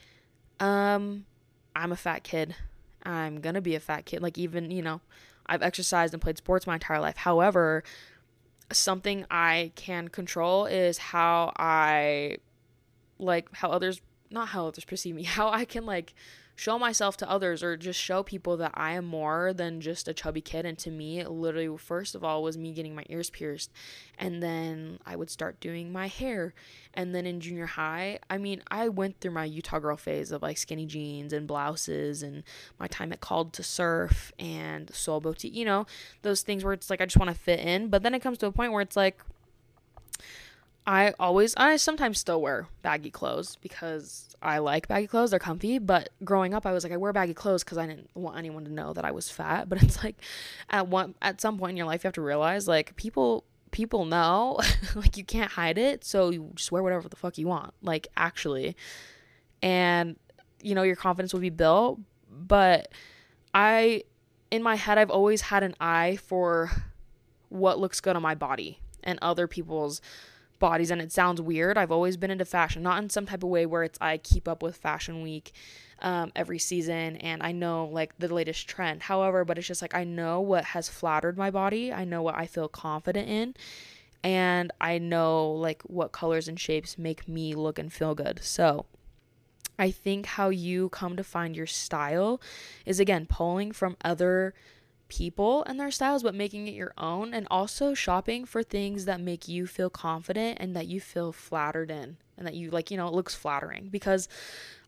[0.59, 1.25] um
[1.75, 2.55] i'm a fat kid.
[3.03, 4.21] I'm gonna be a fat kid.
[4.21, 4.99] Like even you know
[5.45, 7.17] i've exercised and played sports my entire life.
[7.17, 7.83] However
[8.71, 12.35] something i can control is how i
[13.17, 16.13] like how others not how others perceive me how i can like
[16.57, 20.13] show myself to others or just show people that I am more than just a
[20.13, 20.65] chubby kid.
[20.65, 23.71] And to me, it literally, first of all, was me getting my ears pierced.
[24.17, 26.55] And then I would start doing my hair.
[26.95, 30.41] And then in junior high, I mean, I went through my Utah girl phase of
[30.41, 32.43] like skinny jeans and blouses and
[32.79, 35.85] my time at Called to Surf and Soul Boutique, you know,
[36.23, 37.89] those things where it's like I just want to fit in.
[37.89, 39.21] But then it comes to a point where it's like,
[40.87, 45.31] I always, I sometimes still wear baggy clothes because I like baggy clothes.
[45.31, 45.79] They're comfy.
[45.79, 48.63] But growing up, I was like, I wear baggy clothes because I didn't want anyone
[48.63, 49.67] to know that I was fat.
[49.69, 50.15] But it's like,
[50.69, 54.05] at one, at some point in your life, you have to realize like people, people
[54.05, 54.61] know,
[54.95, 56.05] like you can't hide it.
[56.05, 57.73] So you just wear whatever the fuck you want.
[57.81, 58.77] Like actually,
[59.61, 60.15] and
[60.61, 61.99] you know your confidence will be built.
[62.31, 62.93] But
[63.53, 64.03] I,
[64.51, 66.71] in my head, I've always had an eye for
[67.49, 70.01] what looks good on my body and other people's
[70.59, 71.77] bodies and it sounds weird.
[71.77, 74.47] I've always been into fashion, not in some type of way where it's I keep
[74.47, 75.51] up with fashion week
[75.99, 79.03] um, every season and I know like the latest trend.
[79.03, 81.91] However, but it's just like I know what has flattered my body.
[81.91, 83.55] I know what I feel confident in
[84.23, 88.39] and I know like what colors and shapes make me look and feel good.
[88.43, 88.85] So,
[89.79, 92.41] I think how you come to find your style
[92.85, 94.53] is again pulling from other
[95.07, 99.21] people and their styles, but making it your own, and also shopping for things that
[99.21, 102.97] make you feel confident and that you feel flattered in, and that you like, you
[102.97, 103.89] know, it looks flattering.
[103.89, 104.27] Because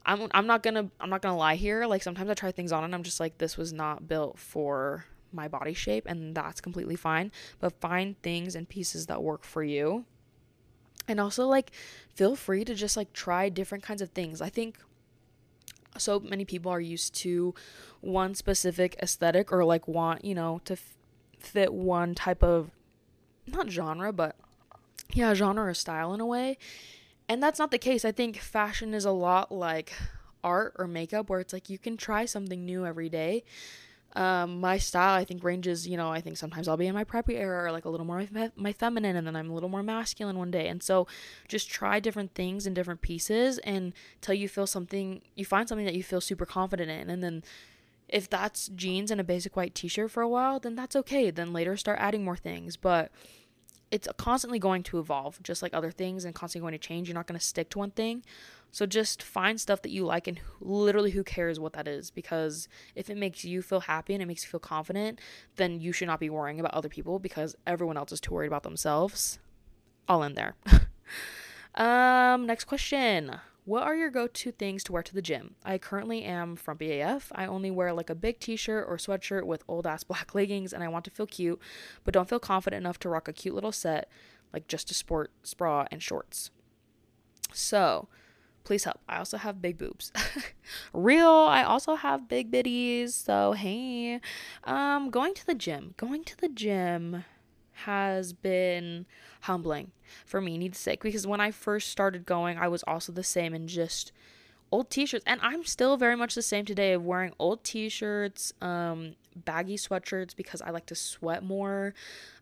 [0.05, 1.85] I'm I'm not gonna I'm not gonna lie here.
[1.85, 5.05] Like sometimes I try things on and I'm just like, this was not built for
[5.31, 7.31] my body shape, and that's completely fine.
[7.59, 10.05] But find things and pieces that work for you
[11.09, 11.71] and also like
[12.13, 14.77] feel free to just like try different kinds of things i think
[15.99, 17.53] so many people are used to
[18.01, 20.97] one specific aesthetic or like want you know to f-
[21.39, 22.71] fit one type of
[23.47, 24.35] not genre but
[25.13, 26.57] yeah genre or style in a way.
[27.27, 28.03] And that's not the case.
[28.03, 29.93] I think fashion is a lot like
[30.43, 33.43] art or makeup where it's like you can try something new every day
[34.15, 35.87] um, my style I think ranges.
[35.87, 38.05] You know, I think sometimes I'll be in my preppy era or like a little
[38.05, 40.67] more my, my feminine, and then I'm a little more masculine one day.
[40.67, 41.07] And so,
[41.47, 45.21] just try different things and different pieces until you feel something.
[45.35, 47.43] You find something that you feel super confident in, and then
[48.07, 51.29] if that's jeans and a basic white t-shirt for a while, then that's okay.
[51.29, 53.11] Then later start adding more things, but
[53.91, 57.07] it's constantly going to evolve, just like other things, and constantly going to change.
[57.07, 58.23] You're not going to stick to one thing.
[58.71, 62.11] So just find stuff that you like, and literally, who cares what that is?
[62.11, 65.19] Because if it makes you feel happy and it makes you feel confident,
[65.55, 68.47] then you should not be worrying about other people because everyone else is too worried
[68.47, 69.39] about themselves.
[70.07, 70.55] All in there.
[71.75, 73.37] um, next question.
[73.65, 75.55] What are your go to things to wear to the gym?
[75.63, 77.25] I currently am from BAF.
[77.33, 80.73] I only wear like a big t shirt or sweatshirt with old ass black leggings,
[80.73, 81.59] and I want to feel cute,
[82.03, 84.09] but don't feel confident enough to rock a cute little set
[84.53, 86.51] like just a sport bra and shorts.
[87.53, 88.07] So,
[88.69, 88.99] please help.
[89.09, 90.11] I also have big boobs.
[90.93, 93.13] Real, I also have big bitties.
[93.13, 94.21] So, hey.
[94.63, 95.95] Um going to the gym.
[95.97, 97.25] Going to the gym
[97.89, 99.07] has been
[99.41, 99.89] humbling
[100.23, 103.55] for me, need say, because when I first started going, I was also the same
[103.55, 104.11] and just
[104.71, 109.15] old t-shirts and i'm still very much the same today of wearing old t-shirts um,
[109.33, 111.95] baggy sweatshirts because i like to sweat more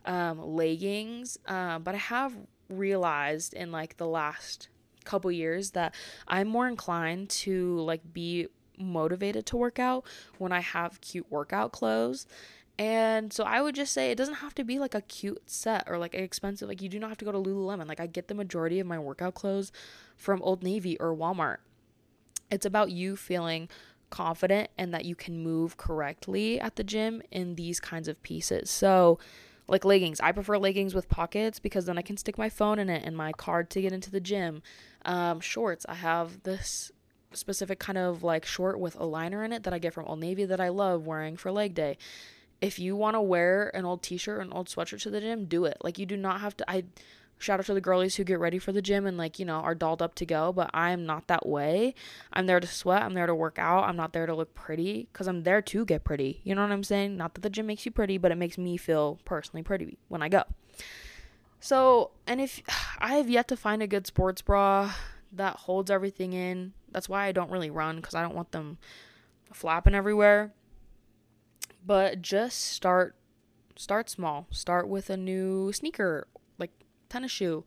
[0.03, 2.35] um, leggings um, but i have
[2.67, 4.67] realized in like the last
[5.07, 5.93] couple years that
[6.27, 10.05] i'm more inclined to like be motivated to work out
[10.37, 12.27] when i have cute workout clothes
[12.79, 15.85] and so I would just say it doesn't have to be like a cute set
[15.87, 16.67] or like expensive.
[16.67, 17.87] Like you do not have to go to Lululemon.
[17.87, 19.71] Like I get the majority of my workout clothes
[20.15, 21.57] from Old Navy or Walmart.
[22.51, 23.67] It's about you feeling
[24.09, 28.69] confident and that you can move correctly at the gym in these kinds of pieces.
[28.69, 29.19] So,
[29.67, 32.89] like leggings, I prefer leggings with pockets because then I can stick my phone in
[32.89, 34.61] it and my card to get into the gym.
[35.05, 36.91] Um, shorts, I have this
[37.33, 40.19] specific kind of like short with a liner in it that I get from Old
[40.19, 41.97] Navy that I love wearing for leg day
[42.61, 45.45] if you want to wear an old t-shirt or an old sweatshirt to the gym,
[45.45, 45.77] do it.
[45.83, 46.83] Like you do not have to I
[47.39, 49.57] shout out to the girlies who get ready for the gym and like, you know,
[49.59, 51.93] are dolled up to go, but I am not that way.
[52.33, 53.83] I'm there to sweat, I'm there to work out.
[53.83, 56.41] I'm not there to look pretty cuz I'm there to get pretty.
[56.43, 57.17] You know what I'm saying?
[57.17, 60.21] Not that the gym makes you pretty, but it makes me feel personally pretty when
[60.21, 60.43] I go.
[61.59, 62.61] So, and if
[62.99, 64.93] I have yet to find a good sports bra
[65.31, 68.77] that holds everything in, that's why I don't really run cuz I don't want them
[69.53, 70.53] flapping everywhere
[71.87, 73.15] but just start
[73.77, 74.47] start small.
[74.51, 76.27] Start with a new sneaker,
[77.09, 77.65] tennis shoe.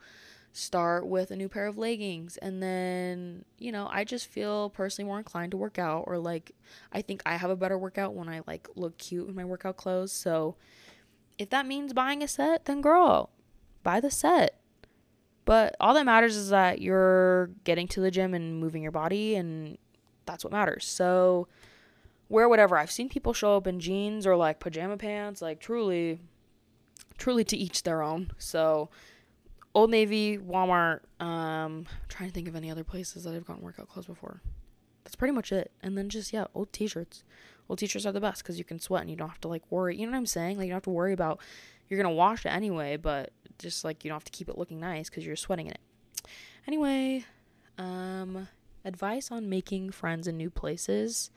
[0.52, 5.06] Start with a new pair of leggings and then, you know, I just feel personally
[5.06, 6.52] more inclined to work out or like
[6.92, 9.76] I think I have a better workout when I like look cute in my workout
[9.76, 10.12] clothes.
[10.12, 10.56] So
[11.38, 13.30] if that means buying a set, then girl,
[13.84, 14.58] buy the set.
[15.44, 19.36] But all that matters is that you're getting to the gym and moving your body
[19.36, 19.78] and
[20.26, 20.84] that's what matters.
[20.84, 21.46] So
[22.30, 22.78] wear whatever.
[22.78, 26.20] I've seen people show up in jeans or like pajama pants, like truly,
[27.18, 28.30] truly to each their own.
[28.38, 28.88] So,
[29.74, 31.00] Old Navy, Walmart.
[31.20, 34.42] Um, trying to think of any other places that I've gotten workout clothes before.
[35.04, 35.70] That's pretty much it.
[35.82, 37.24] And then just yeah, old t-shirts.
[37.68, 39.62] Old t-shirts are the best because you can sweat and you don't have to like
[39.70, 39.96] worry.
[39.96, 40.58] You know what I'm saying?
[40.58, 41.40] Like you don't have to worry about
[41.88, 44.80] you're gonna wash it anyway, but just like you don't have to keep it looking
[44.80, 45.80] nice because you're sweating in it.
[46.66, 47.24] Anyway,
[47.78, 48.48] um,
[48.84, 51.30] advice on making friends in new places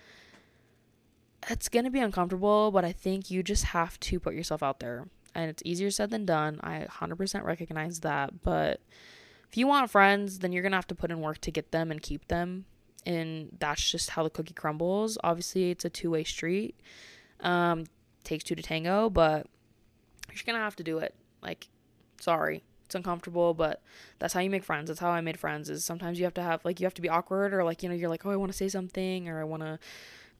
[1.49, 5.07] it's to be uncomfortable, but I think you just have to put yourself out there.
[5.35, 6.59] And it's easier said than done.
[6.63, 8.43] I 100% recognize that.
[8.43, 8.81] But
[9.49, 11.71] if you want friends, then you're going to have to put in work to get
[11.71, 12.65] them and keep them.
[13.05, 15.17] And that's just how the cookie crumbles.
[15.23, 16.79] Obviously, it's a two way street.
[17.39, 17.85] Um,
[18.23, 19.47] takes two to tango, but
[20.27, 21.13] you're just going to have to do it.
[21.41, 21.67] Like,
[22.19, 22.63] sorry.
[22.85, 23.81] It's uncomfortable, but
[24.19, 24.87] that's how you make friends.
[24.87, 25.69] That's how I made friends.
[25.69, 27.89] Is sometimes you have to have like you have to be awkward or like you
[27.89, 29.79] know you're like oh I want to say something or I want to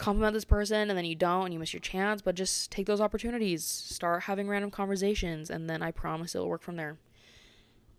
[0.03, 2.85] compliment this person and then you don't and you miss your chance, but just take
[2.85, 3.63] those opportunities.
[3.63, 6.97] Start having random conversations and then I promise it'll work from there.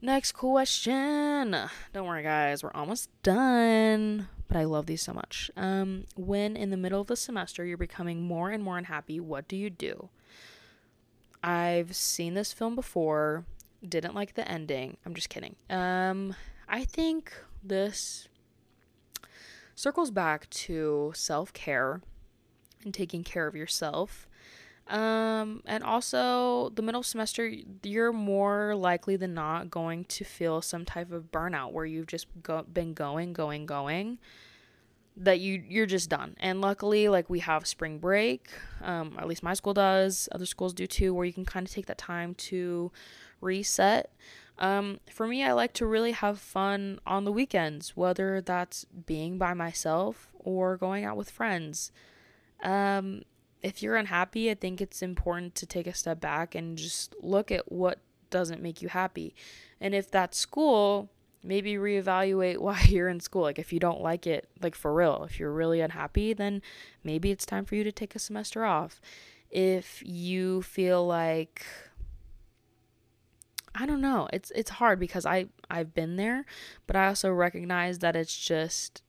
[0.03, 1.57] Next question.
[1.95, 4.29] Don't worry, guys, we're almost done.
[4.49, 5.51] but I love these so much.
[5.57, 9.49] Um, when in the middle of the semester you're becoming more and more unhappy, what
[9.49, 10.11] do you do?
[11.43, 13.47] I've seen this film before,
[13.87, 14.99] didn't like the ending.
[15.07, 15.57] I'm just kidding.
[15.71, 16.35] Um,
[16.69, 17.33] I think
[17.63, 18.29] this
[19.75, 22.01] circles back to self care
[22.85, 24.29] and taking care of yourself.
[24.87, 27.51] Um, and also, the middle semester,
[27.83, 32.27] you're more likely than not going to feel some type of burnout where you've just
[32.43, 34.19] go- been going, going, going.
[35.17, 36.35] That you you're just done.
[36.41, 38.49] And luckily, like we have spring break.
[38.83, 40.29] Um, at least my school does.
[40.33, 42.91] Other schools do too, where you can kind of take that time to
[43.41, 44.11] reset.
[44.59, 49.37] Um, for me, I like to really have fun on the weekends, whether that's being
[49.37, 51.91] by myself or going out with friends.
[52.63, 53.23] Um,
[53.63, 57.51] if you're unhappy, I think it's important to take a step back and just look
[57.51, 57.99] at what
[58.31, 59.35] doesn't make you happy.
[59.81, 61.11] And if that's school,
[61.43, 63.43] maybe reevaluate why you're in school.
[63.43, 66.63] Like if you don't like it, like for real, if you're really unhappy, then
[67.03, 69.01] maybe it's time for you to take a semester off.
[69.51, 71.65] If you feel like
[73.75, 76.45] I don't know, it's it's hard because I I've been there,
[76.87, 79.03] but I also recognize that it's just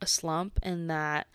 [0.00, 1.26] a slump and that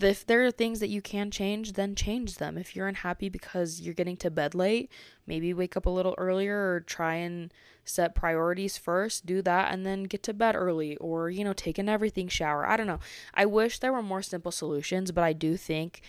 [0.00, 2.56] if there are things that you can change, then change them.
[2.56, 4.90] If you're unhappy because you're getting to bed late,
[5.26, 7.52] maybe wake up a little earlier or try and
[7.84, 9.26] set priorities first.
[9.26, 12.66] Do that and then get to bed early or, you know, take an everything shower.
[12.66, 13.00] I don't know.
[13.34, 16.02] I wish there were more simple solutions, but I do think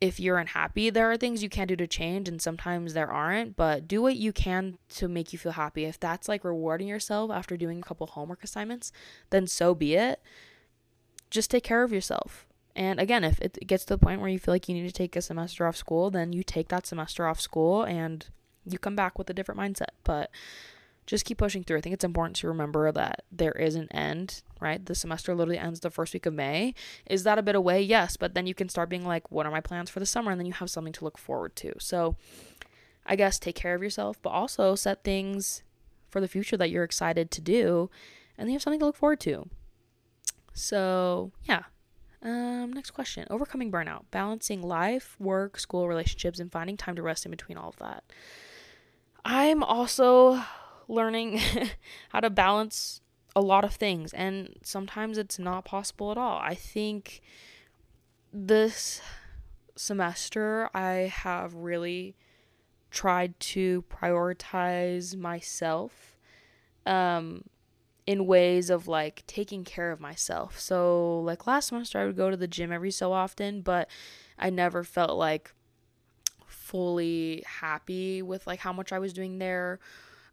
[0.00, 3.56] if you're unhappy, there are things you can do to change, and sometimes there aren't,
[3.56, 5.84] but do what you can to make you feel happy.
[5.84, 8.92] If that's like rewarding yourself after doing a couple homework assignments,
[9.30, 10.22] then so be it.
[11.28, 12.46] Just take care of yourself
[12.76, 14.92] and again, if it gets to the point where you feel like you need to
[14.92, 18.26] take a semester off school, then you take that semester off school and
[18.64, 19.90] you come back with a different mindset.
[20.04, 20.30] But
[21.10, 21.76] just keep pushing through.
[21.76, 24.86] I think it's important to remember that there is an end, right?
[24.86, 26.72] The semester literally ends the first week of May.
[27.04, 27.82] Is that a bit away?
[27.82, 30.30] Yes, but then you can start being like, what are my plans for the summer?
[30.30, 31.72] And then you have something to look forward to.
[31.80, 32.14] So
[33.04, 35.64] I guess take care of yourself, but also set things
[36.10, 37.90] for the future that you're excited to do,
[38.38, 39.48] and you have something to look forward to.
[40.52, 41.64] So, yeah,
[42.22, 43.26] um, next question.
[43.30, 47.70] Overcoming burnout, balancing life, work, school, relationships, and finding time to rest in between all
[47.70, 48.04] of that.
[49.24, 50.40] I'm also
[50.90, 51.40] learning
[52.10, 53.00] how to balance
[53.36, 56.38] a lot of things, and sometimes it's not possible at all.
[56.38, 57.20] I think
[58.32, 59.00] this
[59.76, 62.16] semester I have really
[62.90, 66.16] tried to prioritize myself
[66.86, 67.44] um,
[68.06, 70.58] in ways of like taking care of myself.
[70.58, 73.88] So, like last semester, I would go to the gym every so often, but
[74.38, 75.54] I never felt like
[76.46, 79.78] fully happy with like how much I was doing there.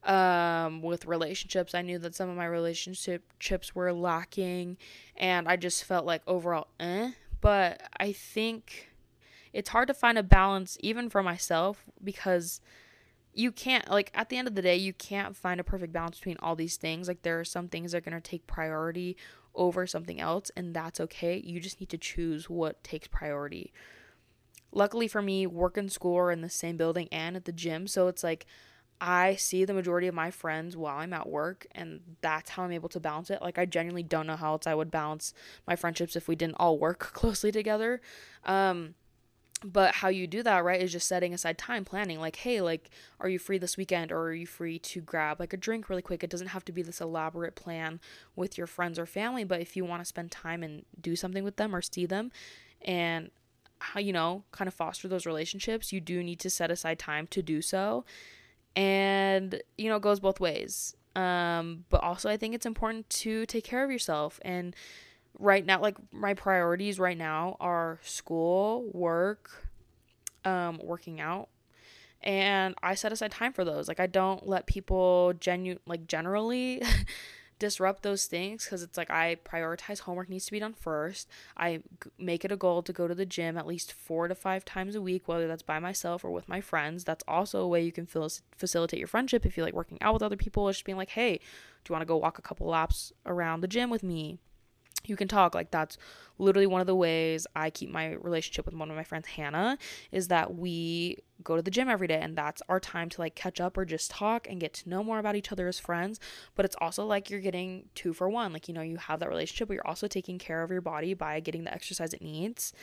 [0.03, 4.77] Um, with relationships, I knew that some of my relationships were lacking,
[5.17, 7.11] and I just felt like overall, eh.
[7.41, 8.89] But I think
[9.53, 12.61] it's hard to find a balance even for myself because
[13.33, 16.17] you can't like at the end of the day you can't find a perfect balance
[16.17, 17.07] between all these things.
[17.07, 19.15] Like there are some things that are going to take priority
[19.53, 21.37] over something else and that's okay.
[21.37, 23.71] You just need to choose what takes priority.
[24.71, 27.87] Luckily for me work and school are in the same building and at the gym
[27.87, 28.45] so it's like
[28.99, 32.71] i see the majority of my friends while i'm at work and that's how i'm
[32.71, 33.41] able to balance it.
[33.41, 35.33] Like i genuinely don't know how else i would balance
[35.67, 38.01] my friendships if we didn't all work closely together.
[38.45, 38.95] Um
[39.63, 42.91] but how you do that right is just setting aside time planning like hey like
[43.19, 46.01] are you free this weekend or are you free to grab like a drink really
[46.01, 46.23] quick?
[46.23, 47.99] It doesn't have to be this elaborate plan
[48.35, 51.43] with your friends or family but if you want to spend time and do something
[51.43, 52.31] with them or see them
[52.83, 53.31] and
[53.79, 57.27] how you know kind of foster those relationships you do need to set aside time
[57.27, 58.05] to do so
[58.77, 63.45] and you know it goes both ways um but also i think it's important to
[63.47, 64.75] take care of yourself and
[65.39, 69.67] right now like my priorities right now are school, work,
[70.45, 71.49] um working out.
[72.23, 73.87] And I set aside time for those.
[73.87, 76.81] Like I don't let people genu like generally
[77.59, 81.27] disrupt those things because it's like I prioritize homework needs to be done first.
[81.55, 84.35] I g- make it a goal to go to the gym at least four to
[84.35, 87.03] five times a week, whether that's by myself or with my friends.
[87.03, 90.13] That's also a way you can fil- facilitate your friendship if you like working out
[90.13, 90.69] with other people.
[90.69, 93.61] It's just being like, hey, do you want to go walk a couple laps around
[93.61, 94.39] the gym with me?
[95.05, 95.97] You can talk like that's
[96.37, 99.77] literally one of the ways i keep my relationship with one of my friends hannah
[100.11, 103.35] is that we go to the gym every day and that's our time to like
[103.35, 106.19] catch up or just talk and get to know more about each other as friends.
[106.55, 109.29] But it's also like you're getting two for one like you know you have that
[109.29, 112.73] relationship but you're also taking care of your body by getting the exercise it needs.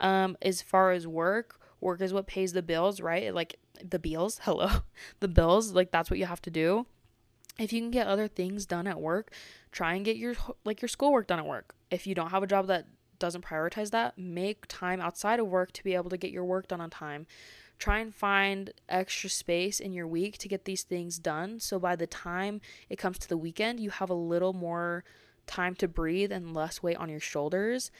[0.00, 3.34] Um as far as work work is what pays the bills right?
[3.34, 4.70] Like the bills hello
[5.20, 6.86] the bills like that's what you have to do
[7.58, 9.32] if you can get other things done at work,
[9.72, 10.34] try and get your
[10.64, 11.74] like your schoolwork done at work.
[11.90, 12.86] If you don't have a job that
[13.18, 16.68] doesn't prioritize that, make time outside of work to be able to get your work
[16.68, 17.26] done on time.
[17.78, 21.60] Try and find extra space in your week to get these things done.
[21.60, 25.04] So by the time it comes to the weekend, you have a little more
[25.46, 27.90] time to breathe and less weight on your shoulders.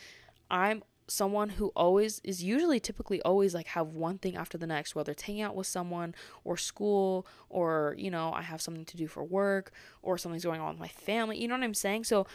[0.51, 4.95] I'm someone who always is usually typically always like have one thing after the next
[4.95, 8.97] whether it's hanging out with someone or school or you know i have something to
[8.97, 9.71] do for work
[10.03, 12.05] or something's going on with my family you know what i'm saying?
[12.05, 12.27] So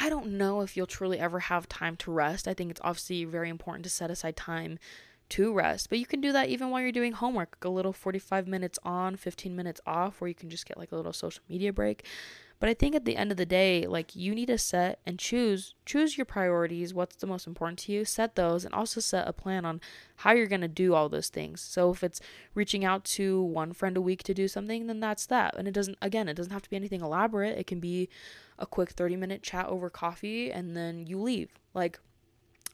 [0.00, 2.48] i don't know if you'll truly ever have time to rest.
[2.48, 4.78] I think it's obviously very important to set aside time
[5.30, 8.46] to rest but you can do that even while you're doing homework a little 45
[8.46, 11.72] minutes on 15 minutes off where you can just get like a little social media
[11.72, 12.04] break
[12.60, 15.18] but I think at the end of the day, like you need to set and
[15.18, 19.28] choose choose your priorities, what's the most important to you, set those and also set
[19.28, 19.80] a plan on
[20.16, 21.60] how you're going to do all those things.
[21.60, 22.20] So if it's
[22.54, 25.54] reaching out to one friend a week to do something, then that's that.
[25.56, 27.58] And it doesn't again, it doesn't have to be anything elaborate.
[27.58, 28.08] It can be
[28.58, 31.50] a quick 30-minute chat over coffee and then you leave.
[31.74, 31.98] Like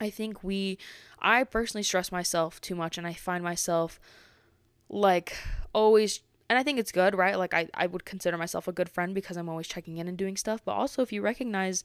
[0.01, 0.79] I think we
[1.19, 3.99] I personally stress myself too much and I find myself
[4.89, 5.37] like
[5.73, 6.21] always
[6.51, 7.39] and I think it's good, right?
[7.39, 10.19] Like I, I would consider myself a good friend because I'm always checking in and
[10.19, 10.61] doing stuff.
[10.65, 11.85] But also if you recognize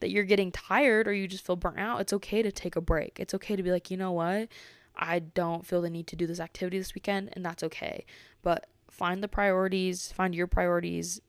[0.00, 2.80] that you're getting tired or you just feel burnt out, it's okay to take a
[2.80, 3.20] break.
[3.20, 4.48] It's okay to be like, you know what?
[4.96, 8.04] I don't feel the need to do this activity this weekend, and that's okay.
[8.42, 11.20] But find the priorities, find your priorities,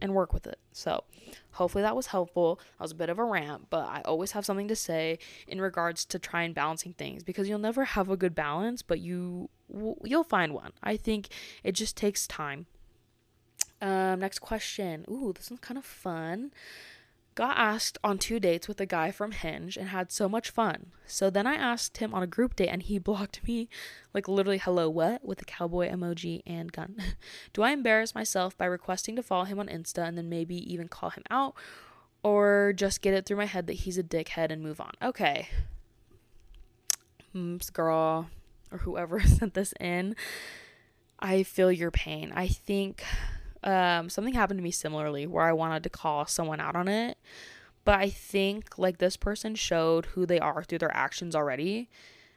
[0.00, 0.58] and work with it.
[0.72, 1.04] So,
[1.52, 2.60] hopefully that was helpful.
[2.78, 5.60] That was a bit of a rant, but I always have something to say in
[5.60, 9.50] regards to try and balancing things because you'll never have a good balance, but you
[10.04, 10.72] you'll find one.
[10.82, 11.28] I think
[11.62, 12.66] it just takes time.
[13.80, 15.04] Um, next question.
[15.10, 16.52] Ooh, this one's kind of fun.
[17.38, 20.86] Got asked on two dates with a guy from Hinge and had so much fun.
[21.06, 23.68] So then I asked him on a group date and he blocked me,
[24.12, 25.24] like literally, hello, what?
[25.24, 26.96] With a cowboy emoji and gun.
[27.52, 30.88] Do I embarrass myself by requesting to follow him on Insta and then maybe even
[30.88, 31.54] call him out?
[32.24, 34.94] Or just get it through my head that he's a dickhead and move on?
[35.00, 35.46] Okay.
[37.32, 38.30] Mm, Oops, girl,
[38.72, 40.16] or whoever sent this in,
[41.20, 42.32] I feel your pain.
[42.34, 43.04] I think
[43.62, 47.18] um, something happened to me similarly where I wanted to call someone out on it.
[47.84, 51.88] But I think like this person showed who they are through their actions already.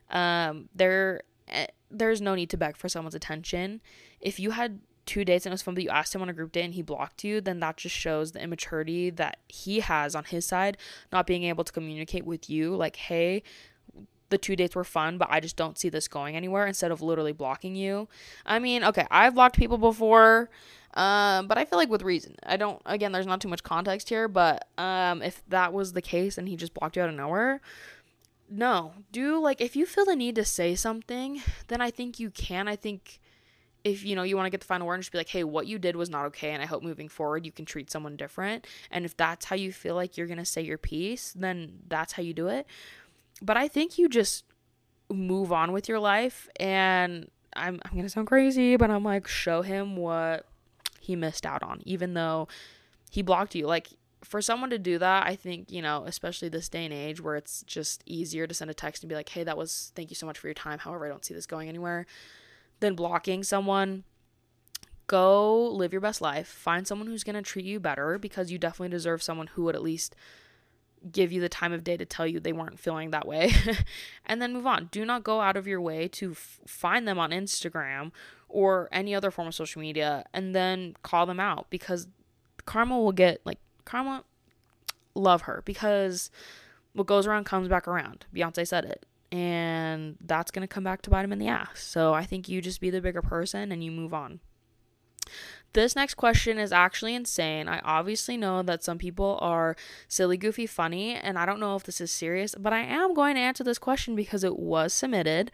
[0.09, 3.81] Um, there, eh, there's no need to beg for someone's attention.
[4.19, 6.33] If you had two dates and it was fun, but you asked him on a
[6.33, 10.15] group date and he blocked you, then that just shows the immaturity that he has
[10.15, 10.77] on his side,
[11.11, 13.43] not being able to communicate with you, like, hey,
[14.29, 17.01] the two dates were fun, but I just don't see this going anywhere instead of
[17.01, 18.07] literally blocking you.
[18.45, 20.49] I mean, okay, I've blocked people before.
[20.93, 22.35] Um, but I feel like with reason.
[22.43, 26.01] I don't again there's not too much context here, but um if that was the
[26.01, 27.61] case and he just blocked you out of nowhere,
[28.49, 28.93] no.
[29.11, 32.67] Do like if you feel the need to say something, then I think you can.
[32.67, 33.19] I think
[33.83, 35.43] if you know you want to get the final word and just be like, hey,
[35.43, 38.17] what you did was not okay, and I hope moving forward you can treat someone
[38.17, 38.67] different.
[38.91, 42.23] And if that's how you feel like you're gonna say your piece, then that's how
[42.23, 42.67] you do it.
[43.41, 44.43] But I think you just
[45.09, 49.61] move on with your life and I'm I'm gonna sound crazy, but I'm like, show
[49.61, 50.45] him what
[51.11, 52.47] he missed out on, even though
[53.11, 53.67] he blocked you.
[53.67, 53.89] Like
[54.23, 57.35] for someone to do that, I think, you know, especially this day and age where
[57.35, 60.15] it's just easier to send a text and be like, hey, that was, thank you
[60.15, 60.79] so much for your time.
[60.79, 62.05] However, I don't see this going anywhere,
[62.79, 64.03] than blocking someone.
[65.07, 66.47] Go live your best life.
[66.47, 69.75] Find someone who's going to treat you better because you definitely deserve someone who would
[69.75, 70.15] at least
[71.09, 73.51] give you the time of day to tell you they weren't feeling that way
[74.25, 74.89] and then move on.
[74.91, 78.11] Do not go out of your way to f- find them on Instagram
[78.47, 82.07] or any other form of social media and then call them out because
[82.65, 84.23] karma will get like karma
[85.15, 86.29] love her because
[86.93, 88.25] what goes around comes back around.
[88.33, 89.05] Beyonce said it.
[89.31, 91.81] And that's going to come back to bite him in the ass.
[91.81, 94.41] So I think you just be the bigger person and you move on.
[95.73, 97.69] This next question is actually insane.
[97.69, 99.75] I obviously know that some people are
[100.07, 103.35] silly, goofy, funny, and I don't know if this is serious, but I am going
[103.35, 105.51] to answer this question because it was submitted.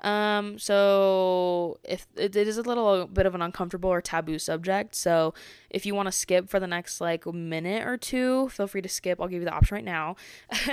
[0.00, 4.94] Um, so if it, it is a little bit of an uncomfortable or taboo subject,
[4.94, 5.34] so
[5.70, 8.88] if you want to skip for the next like minute or two, feel free to
[8.88, 9.20] skip.
[9.20, 10.14] I'll give you the option right now.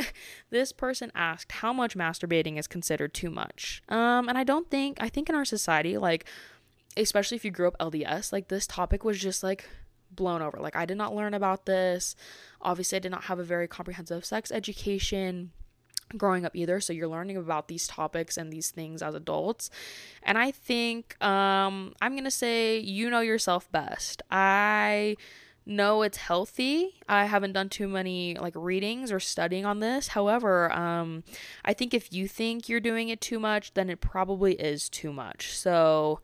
[0.52, 3.82] this person asked how much masturbating is considered too much.
[3.89, 6.26] Um, and I don't think I think in our society like
[6.98, 9.70] especially if you grew up LDS, like this topic was just like
[10.12, 10.58] blown over.
[10.60, 12.16] Like I did not learn about this.
[12.62, 15.52] Obviously, I did not have a very comprehensive sex education
[16.18, 19.70] growing up either so you're learning about these topics and these things as adults.
[20.24, 24.22] And i think um i'm going to say you know yourself best.
[24.30, 25.18] I
[25.68, 26.93] know it's healthy.
[27.10, 30.10] I haven't done too many like readings or studying on this.
[30.10, 31.24] However um
[31.64, 35.12] i think if you think you're doing it too much then it probably is too
[35.12, 35.58] much.
[35.58, 36.22] So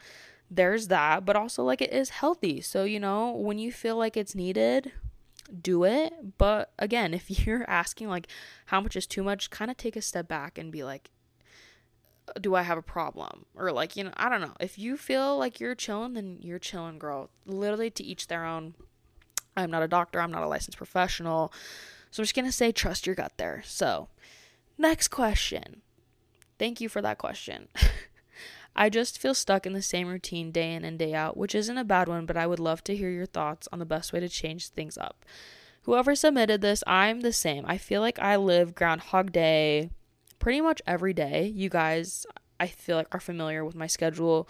[0.52, 2.60] there's that, but also like it is healthy.
[2.60, 4.92] So, you know, when you feel like it's needed,
[5.62, 6.38] do it.
[6.38, 8.28] But again, if you're asking like
[8.68, 11.10] how much is too much, kind of take a step back and be like,
[12.40, 13.46] do I have a problem?
[13.56, 14.56] Or like, you know, I don't know.
[14.60, 17.30] If you feel like you're chilling, then you're chilling, girl.
[17.46, 18.76] Literally to each their own.
[19.56, 21.52] I'm not a doctor, I'm not a licensed professional.
[22.10, 23.64] So I'm just going to say trust your gut there.
[23.66, 24.10] So,
[24.78, 25.82] next question.
[26.58, 27.68] Thank you for that question.
[28.76, 31.78] I just feel stuck in the same routine day in and day out, which isn't
[31.78, 34.20] a bad one, but I would love to hear your thoughts on the best way
[34.20, 35.26] to change things up.
[35.84, 37.66] Whoever submitted this, I'm the same.
[37.68, 39.90] I feel like I live Groundhog Day
[40.40, 41.48] pretty much every day.
[41.48, 42.26] You guys,
[42.60, 44.48] I feel like, are familiar with my schedule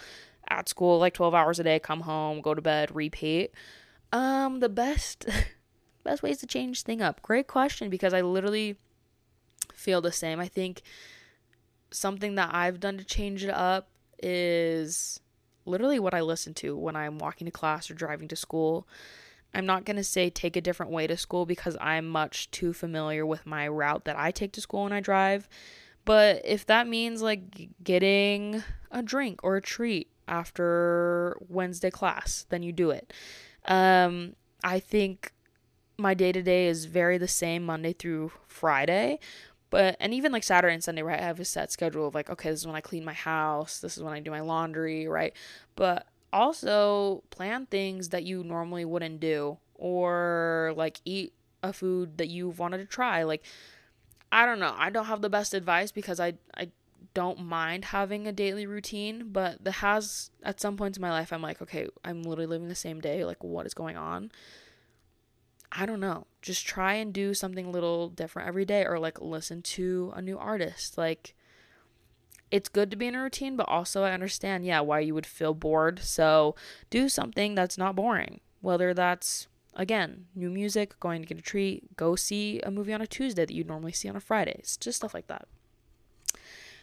[0.49, 3.51] at school, like 12 hours a day, come home, go to bed, repeat.
[4.11, 5.25] Um, the best
[6.03, 7.21] best ways to change thing up.
[7.21, 8.75] Great question because I literally
[9.73, 10.39] feel the same.
[10.39, 10.81] I think
[11.91, 13.90] something that I've done to change it up
[14.21, 15.19] is
[15.65, 18.87] literally what I listen to when I'm walking to class or driving to school.
[19.53, 22.73] I'm not going to say take a different way to school because I'm much too
[22.73, 25.49] familiar with my route that I take to school when I drive.
[26.05, 32.63] But if that means like getting a drink or a treat after Wednesday class, then
[32.63, 33.13] you do it.
[33.65, 35.33] Um, I think
[35.97, 39.19] my day to day is very the same Monday through Friday,
[39.71, 41.19] but and even like Saturday and Sunday, right?
[41.19, 43.79] I have a set schedule of like, okay, this is when I clean my house,
[43.79, 45.33] this is when I do my laundry, right?
[45.75, 52.27] But also plan things that you normally wouldn't do or like eat a food that
[52.27, 53.23] you've wanted to try.
[53.23, 53.43] Like
[54.31, 54.75] I don't know.
[54.77, 56.69] I don't have the best advice because I I
[57.13, 61.31] don't mind having a daily routine, but the has at some points in my life
[61.31, 63.23] I'm like, okay, I'm literally living the same day.
[63.23, 64.31] Like what is going on?
[65.71, 66.27] I don't know.
[66.41, 70.21] Just try and do something a little different every day or like listen to a
[70.21, 70.97] new artist.
[70.97, 71.35] Like
[72.49, 75.25] it's good to be in a routine, but also I understand, yeah, why you would
[75.25, 75.99] feel bored.
[75.99, 76.55] So
[76.89, 78.41] do something that's not boring.
[78.59, 83.01] Whether that's again, new music, going to get a treat, go see a movie on
[83.01, 84.55] a Tuesday that you'd normally see on a Friday.
[84.59, 85.47] It's just stuff like that.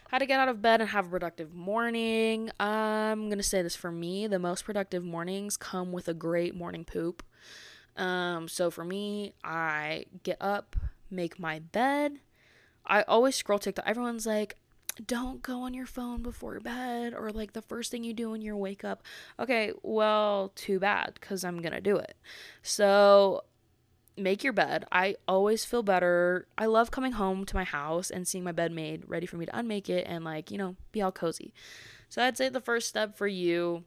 [0.09, 2.51] How to get out of bed and have a productive morning.
[2.59, 6.55] I'm going to say this for me the most productive mornings come with a great
[6.55, 7.22] morning poop.
[7.99, 10.76] Um, so for me, I get up,
[11.11, 12.20] make my bed.
[12.86, 13.86] I always scroll TikTok.
[13.86, 14.57] Everyone's like,
[15.07, 18.40] don't go on your phone before bed or like the first thing you do when
[18.40, 19.03] you wake up.
[19.38, 22.16] Okay, well, too bad because I'm going to do it.
[22.62, 23.44] So
[24.16, 24.86] make your bed.
[24.90, 26.46] I always feel better.
[26.57, 29.46] I love coming home to my house and seeing my bed made, ready for me
[29.46, 31.53] to unmake it and like, you know, be all cozy.
[32.09, 33.84] So I'd say the first step for you,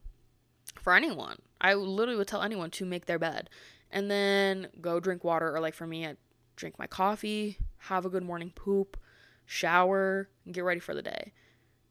[0.80, 3.50] for anyone, I literally would tell anyone to make their bed
[3.92, 6.16] and then go drink water or like for me I
[6.56, 8.98] drink my coffee, have a good morning poop,
[9.46, 11.34] shower, and get ready for the day.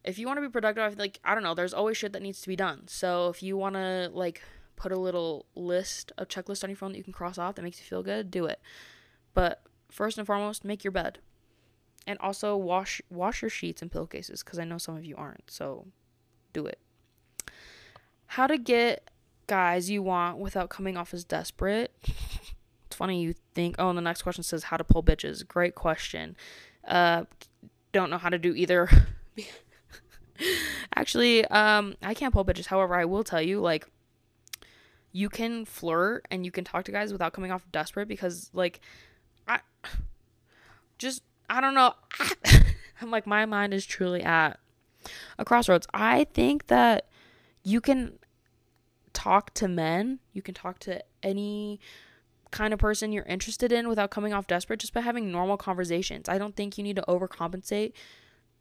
[0.03, 2.41] If you want to be productive, like I don't know, there's always shit that needs
[2.41, 2.89] to be done.
[2.89, 4.43] So if you want to like
[4.77, 7.63] put a little list, a checklist on your phone that you can cross off that
[7.63, 8.61] makes you feel good, do it.
[9.35, 11.19] But first and foremost, make your bed.
[12.07, 15.51] And also wash wash your sheets and pillowcases cuz I know some of you aren't.
[15.51, 15.89] So
[16.55, 16.79] do it.
[18.27, 19.11] How to get
[19.51, 21.93] guys you want without coming off as desperate.
[22.87, 25.47] it's funny you think, oh, and the next question says how to pull bitches.
[25.47, 26.37] Great question.
[26.87, 27.25] Uh,
[27.91, 28.89] don't know how to do either.
[30.95, 32.67] Actually, um, I can't pull bitches.
[32.67, 33.89] However, I will tell you, like,
[35.11, 38.79] you can flirt and you can talk to guys without coming off desperate because, like,
[39.49, 39.59] I
[40.97, 41.95] just, I don't know.
[43.03, 44.61] I'm like, my mind is truly at
[45.41, 45.89] a crossroads.
[45.93, 47.09] I think that
[47.65, 48.20] you can
[49.13, 51.81] talk to men, you can talk to any
[52.51, 56.29] kind of person you're interested in without coming off desperate just by having normal conversations.
[56.29, 57.93] I don't think you need to overcompensate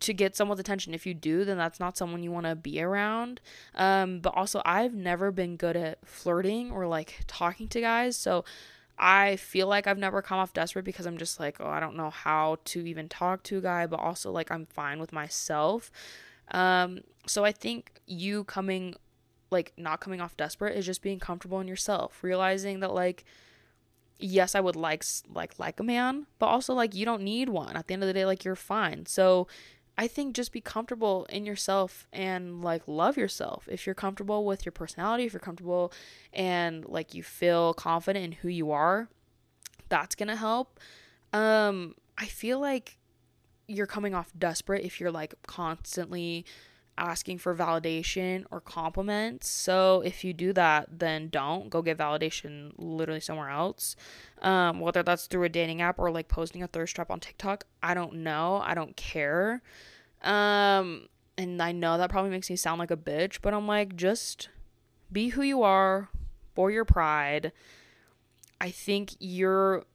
[0.01, 0.93] to get someone's attention.
[0.93, 3.41] If you do, then that's not someone you want to be around.
[3.75, 8.15] Um, but also, I've never been good at flirting or like talking to guys.
[8.15, 8.45] So
[8.97, 11.95] I feel like I've never come off desperate because I'm just like, oh, I don't
[11.95, 15.91] know how to even talk to a guy, but also like I'm fine with myself.
[16.51, 18.95] Um, so I think you coming
[19.51, 23.25] like not coming off desperate is just being comfortable in yourself, realizing that like
[24.19, 27.75] yes, I would like like like a man, but also like you don't need one.
[27.75, 29.05] At the end of the day like you're fine.
[29.05, 29.47] So
[29.97, 33.67] I think just be comfortable in yourself and like love yourself.
[33.69, 35.91] If you're comfortable with your personality, if you're comfortable
[36.31, 39.09] and like you feel confident in who you are,
[39.89, 40.79] that's going to help.
[41.33, 42.97] Um I feel like
[43.67, 46.43] you're coming off desperate if you're like constantly
[46.99, 49.49] asking for validation or compliments.
[49.49, 53.95] So if you do that, then don't go get validation literally somewhere else.
[54.41, 57.65] Um, whether that's through a dating app or like posting a thirst trap on TikTok,
[57.81, 58.61] I don't know.
[58.63, 59.61] I don't care.
[60.21, 63.95] Um, and I know that probably makes me sound like a bitch, but I'm like,
[63.95, 64.49] just
[65.11, 66.09] Be who you are
[66.53, 67.51] for your pride.
[68.61, 69.85] I think you're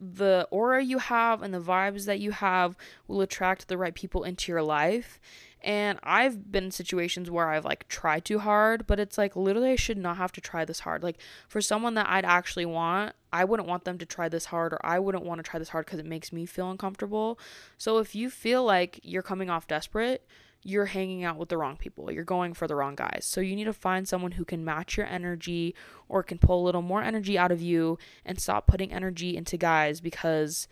[0.00, 2.76] the aura you have and the vibes that you have
[3.06, 5.20] will attract the right people into your life.
[5.62, 9.72] And I've been in situations where I've like tried too hard, but it's like literally
[9.72, 11.02] I should not have to try this hard.
[11.02, 14.72] Like for someone that I'd actually want, I wouldn't want them to try this hard
[14.72, 17.38] or I wouldn't want to try this hard because it makes me feel uncomfortable.
[17.76, 20.26] So if you feel like you're coming off desperate,
[20.62, 22.10] you're hanging out with the wrong people.
[22.12, 23.24] You're going for the wrong guys.
[23.24, 25.74] So you need to find someone who can match your energy
[26.08, 29.56] or can pull a little more energy out of you and stop putting energy into
[29.56, 30.68] guys because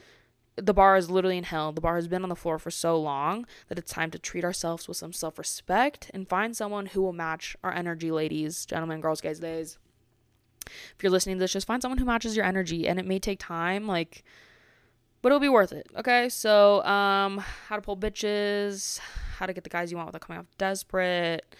[0.62, 1.72] the bar is literally in hell.
[1.72, 4.44] The bar has been on the floor for so long that it's time to treat
[4.44, 9.00] ourselves with some self respect and find someone who will match our energy, ladies, gentlemen,
[9.00, 9.78] girls, guys, days.
[10.66, 12.86] If you're listening to this, just find someone who matches your energy.
[12.86, 14.24] And it may take time, like,
[15.22, 15.86] but it'll be worth it.
[15.96, 16.28] Okay.
[16.28, 17.38] So, um,
[17.68, 18.98] how to pull bitches,
[19.36, 21.54] how to get the guys you want without coming off desperate.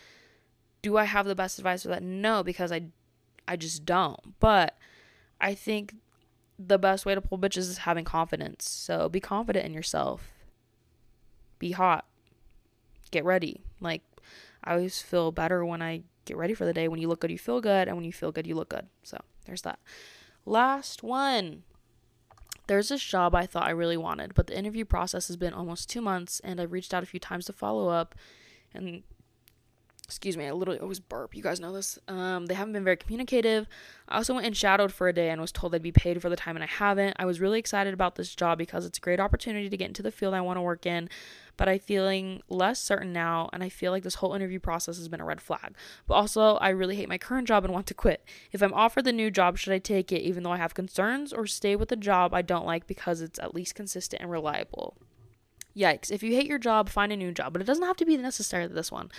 [0.83, 2.03] Do I have the best advice for that?
[2.03, 2.85] No, because I,
[3.47, 4.39] I just don't.
[4.39, 4.77] But
[5.41, 5.95] I think
[6.59, 8.69] the best way to pull bitches is having confidence.
[8.69, 10.33] So be confident in yourself.
[11.59, 12.05] Be hot.
[13.11, 13.63] Get ready.
[13.81, 14.03] Like
[14.65, 16.89] I always feel better when I get ready for the day.
[16.89, 18.87] When you look good, you feel good, and when you feel good, you look good.
[19.03, 19.79] So there's that.
[20.45, 21.63] Last one.
[22.67, 25.89] There's this job I thought I really wanted, but the interview process has been almost
[25.89, 28.15] two months, and I've reached out a few times to follow up,
[28.75, 29.05] and
[30.09, 31.35] excuse me, I literally always burp.
[31.35, 31.99] You guys know this.
[32.09, 33.69] Um, they haven't been very communicative.
[34.09, 36.31] I also went and shadowed for a day and was told I'd be paid for
[36.31, 37.15] the time, and I haven't.
[37.19, 40.03] I was really excited about this job because it's a great opportunity to get into
[40.03, 41.11] the field I want to work in,
[41.59, 45.09] but I'm feeling less certain now, and I feel like this whole interview process has
[45.09, 45.77] been a red flag.
[46.07, 48.25] But also, I really hate my current job and want to quit.
[48.51, 51.35] If I'm offered the new job, should I take it even though I have concerns,
[51.35, 54.97] or stay with the job I don't like because it's at least consistent and reliable?
[55.77, 56.11] Yikes.
[56.11, 58.17] If you hate your job, find a new job, but it doesn't have to be
[58.17, 59.11] necessarily this one.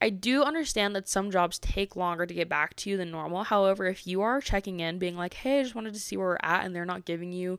[0.00, 3.44] I do understand that some jobs take longer to get back to you than normal.
[3.44, 6.28] However, if you are checking in, being like, hey, I just wanted to see where
[6.28, 7.58] we're at, and they're not giving you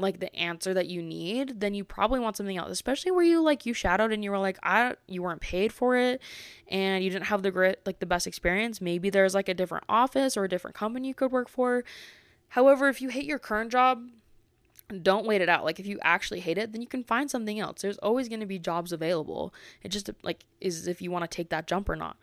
[0.00, 3.42] like the answer that you need, then you probably want something else, especially where you
[3.42, 6.22] like you shadowed and you were like, I you weren't paid for it
[6.68, 8.80] and you didn't have the grit like the best experience.
[8.80, 11.84] Maybe there's like a different office or a different company you could work for.
[12.48, 14.04] However, if you hate your current job,
[15.02, 15.64] don't wait it out.
[15.64, 17.82] Like if you actually hate it, then you can find something else.
[17.82, 19.54] There's always going to be jobs available.
[19.82, 22.16] It just like is if you want to take that jump or not.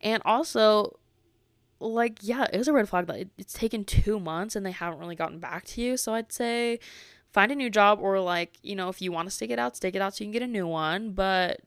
[0.00, 0.98] And also
[1.80, 5.00] like yeah, it is a red flag that it's taken 2 months and they haven't
[5.00, 5.96] really gotten back to you.
[5.96, 6.78] So I'd say
[7.32, 9.76] find a new job or like, you know, if you want to stick it out,
[9.76, 11.60] stick it out so you can get a new one, but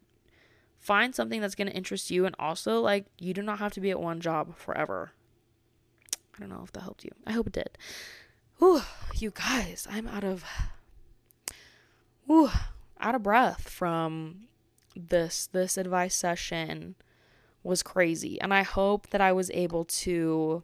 [0.80, 3.82] find something that's going to interest you and also like you do not have to
[3.82, 5.12] be at one job forever.
[6.36, 7.12] I don't know if that helped you.
[7.26, 7.78] I hope it did.
[8.60, 8.82] Whew,
[9.16, 10.45] you guys, I'm out of
[12.26, 12.49] whew,
[12.99, 14.47] out of breath from
[14.95, 16.95] this this advice session
[17.64, 18.39] was crazy.
[18.39, 20.64] And I hope that I was able to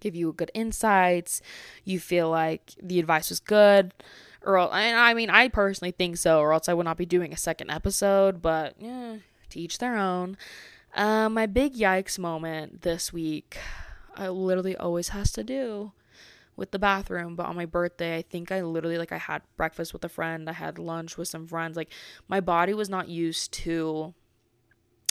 [0.00, 1.40] give you good insights.
[1.84, 3.94] You feel like the advice was good.
[4.42, 7.32] Or and I mean I personally think so, or else I would not be doing
[7.32, 9.18] a second episode, but yeah,
[9.50, 10.36] to each their own.
[10.96, 13.58] Um, my big yikes moment this week,
[14.16, 15.92] I literally always has to do
[16.58, 19.92] with the bathroom but on my birthday i think i literally like i had breakfast
[19.92, 21.90] with a friend i had lunch with some friends like
[22.26, 24.12] my body was not used to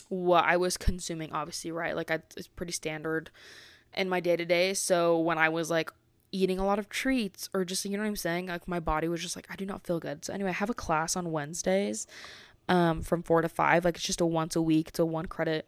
[0.09, 1.95] what i was consuming obviously right?
[1.95, 3.31] Like I, it's pretty standard
[3.95, 5.89] in my day to day so when i was like
[6.33, 8.47] eating a lot of treats or just you know what i'm saying?
[8.47, 10.25] Like my body was just like i do not feel good.
[10.25, 12.07] So anyway i have a class on wednesdays
[12.67, 13.85] um from four to five.
[13.85, 15.65] Like it's just a once a week it's a one credit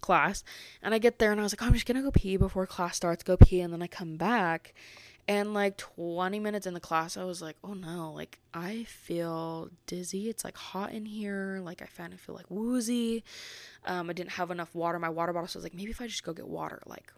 [0.00, 0.44] class.
[0.82, 2.66] And I get there and I was like, oh, I'm just gonna go pee before
[2.66, 4.74] class starts, go pee, and then I come back.
[5.28, 9.70] And like 20 minutes in the class, I was like, oh no, like I feel
[9.86, 10.28] dizzy.
[10.28, 11.60] It's like hot in here.
[11.62, 13.22] Like I kind of feel like woozy.
[13.84, 14.98] Um, I didn't have enough water.
[14.98, 15.46] My water bottle.
[15.46, 17.12] So I was like, maybe if I just go get water, like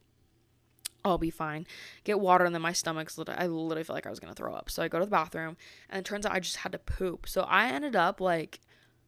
[1.04, 1.66] I'll be fine.
[2.04, 3.18] Get water, and then my stomach's.
[3.18, 4.70] I literally feel like I was gonna throw up.
[4.70, 5.56] So I go to the bathroom,
[5.88, 7.28] and it turns out I just had to poop.
[7.28, 8.60] So I ended up like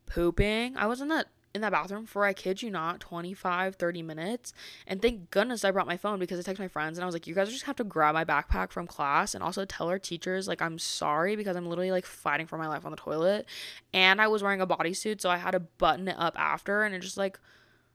[0.06, 0.76] pooping.
[0.76, 4.52] I was in that in that bathroom for, I kid you not, 25, 30 minutes.
[4.88, 7.14] And thank goodness I brought my phone because I texted my friends and I was
[7.14, 10.00] like, you guys just have to grab my backpack from class and also tell our
[10.00, 13.46] teachers, like, I'm sorry because I'm literally like fighting for my life on the toilet.
[13.92, 16.82] And I was wearing a bodysuit, so I had to button it up after.
[16.82, 17.38] And it's just like,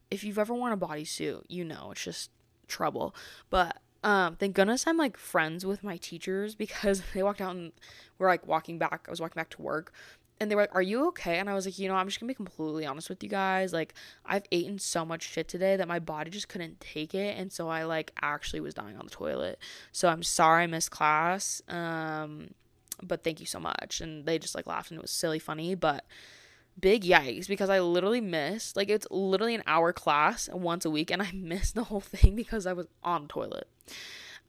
[0.09, 2.31] if you've ever worn a bodysuit, you know, it's just
[2.67, 3.13] trouble.
[3.49, 7.73] But um thank goodness i'm like friends with my teachers because they walked out and
[8.17, 9.91] we're like walking back i was walking back to work
[10.39, 11.39] and they were like, Are you okay?
[11.39, 13.73] And I was like, You know, I'm just gonna be completely honest with you guys.
[13.73, 13.93] Like,
[14.25, 17.37] I've eaten so much shit today that my body just couldn't take it.
[17.37, 19.59] And so I, like, actually was dying on the toilet.
[19.91, 21.61] So I'm sorry I missed class.
[21.67, 22.51] Um,
[23.01, 24.01] but thank you so much.
[24.01, 25.75] And they just, like, laughed and it was silly funny.
[25.75, 26.05] But
[26.79, 31.11] big yikes because I literally missed like it's literally an hour class once a week
[31.11, 33.67] and I missed the whole thing because I was on the toilet.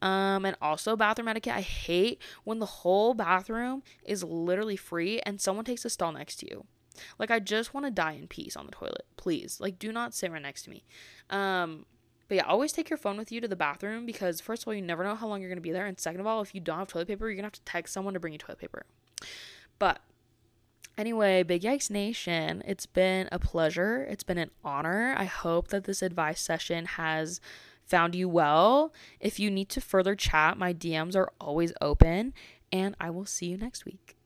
[0.02, 1.54] Um, and also bathroom etiquette.
[1.54, 6.36] I hate when the whole bathroom is literally free and someone takes a stall next
[6.36, 6.64] to you.
[7.18, 9.04] Like I just want to die in peace on the toilet.
[9.16, 9.58] Please.
[9.60, 10.84] Like do not sit right next to me.
[11.28, 11.84] Um
[12.28, 14.74] but yeah, always take your phone with you to the bathroom because first of all,
[14.74, 16.60] you never know how long you're gonna be there, and second of all, if you
[16.60, 18.86] don't have toilet paper, you're gonna have to text someone to bring you toilet paper.
[19.78, 20.00] But
[20.98, 24.06] Anyway, Big Yikes Nation, it's been a pleasure.
[24.10, 25.14] It's been an honor.
[25.16, 27.40] I hope that this advice session has
[27.90, 28.94] found you well.
[29.18, 32.32] If you need to further chat, my DMs are always open,
[32.72, 34.16] and I will see you next week.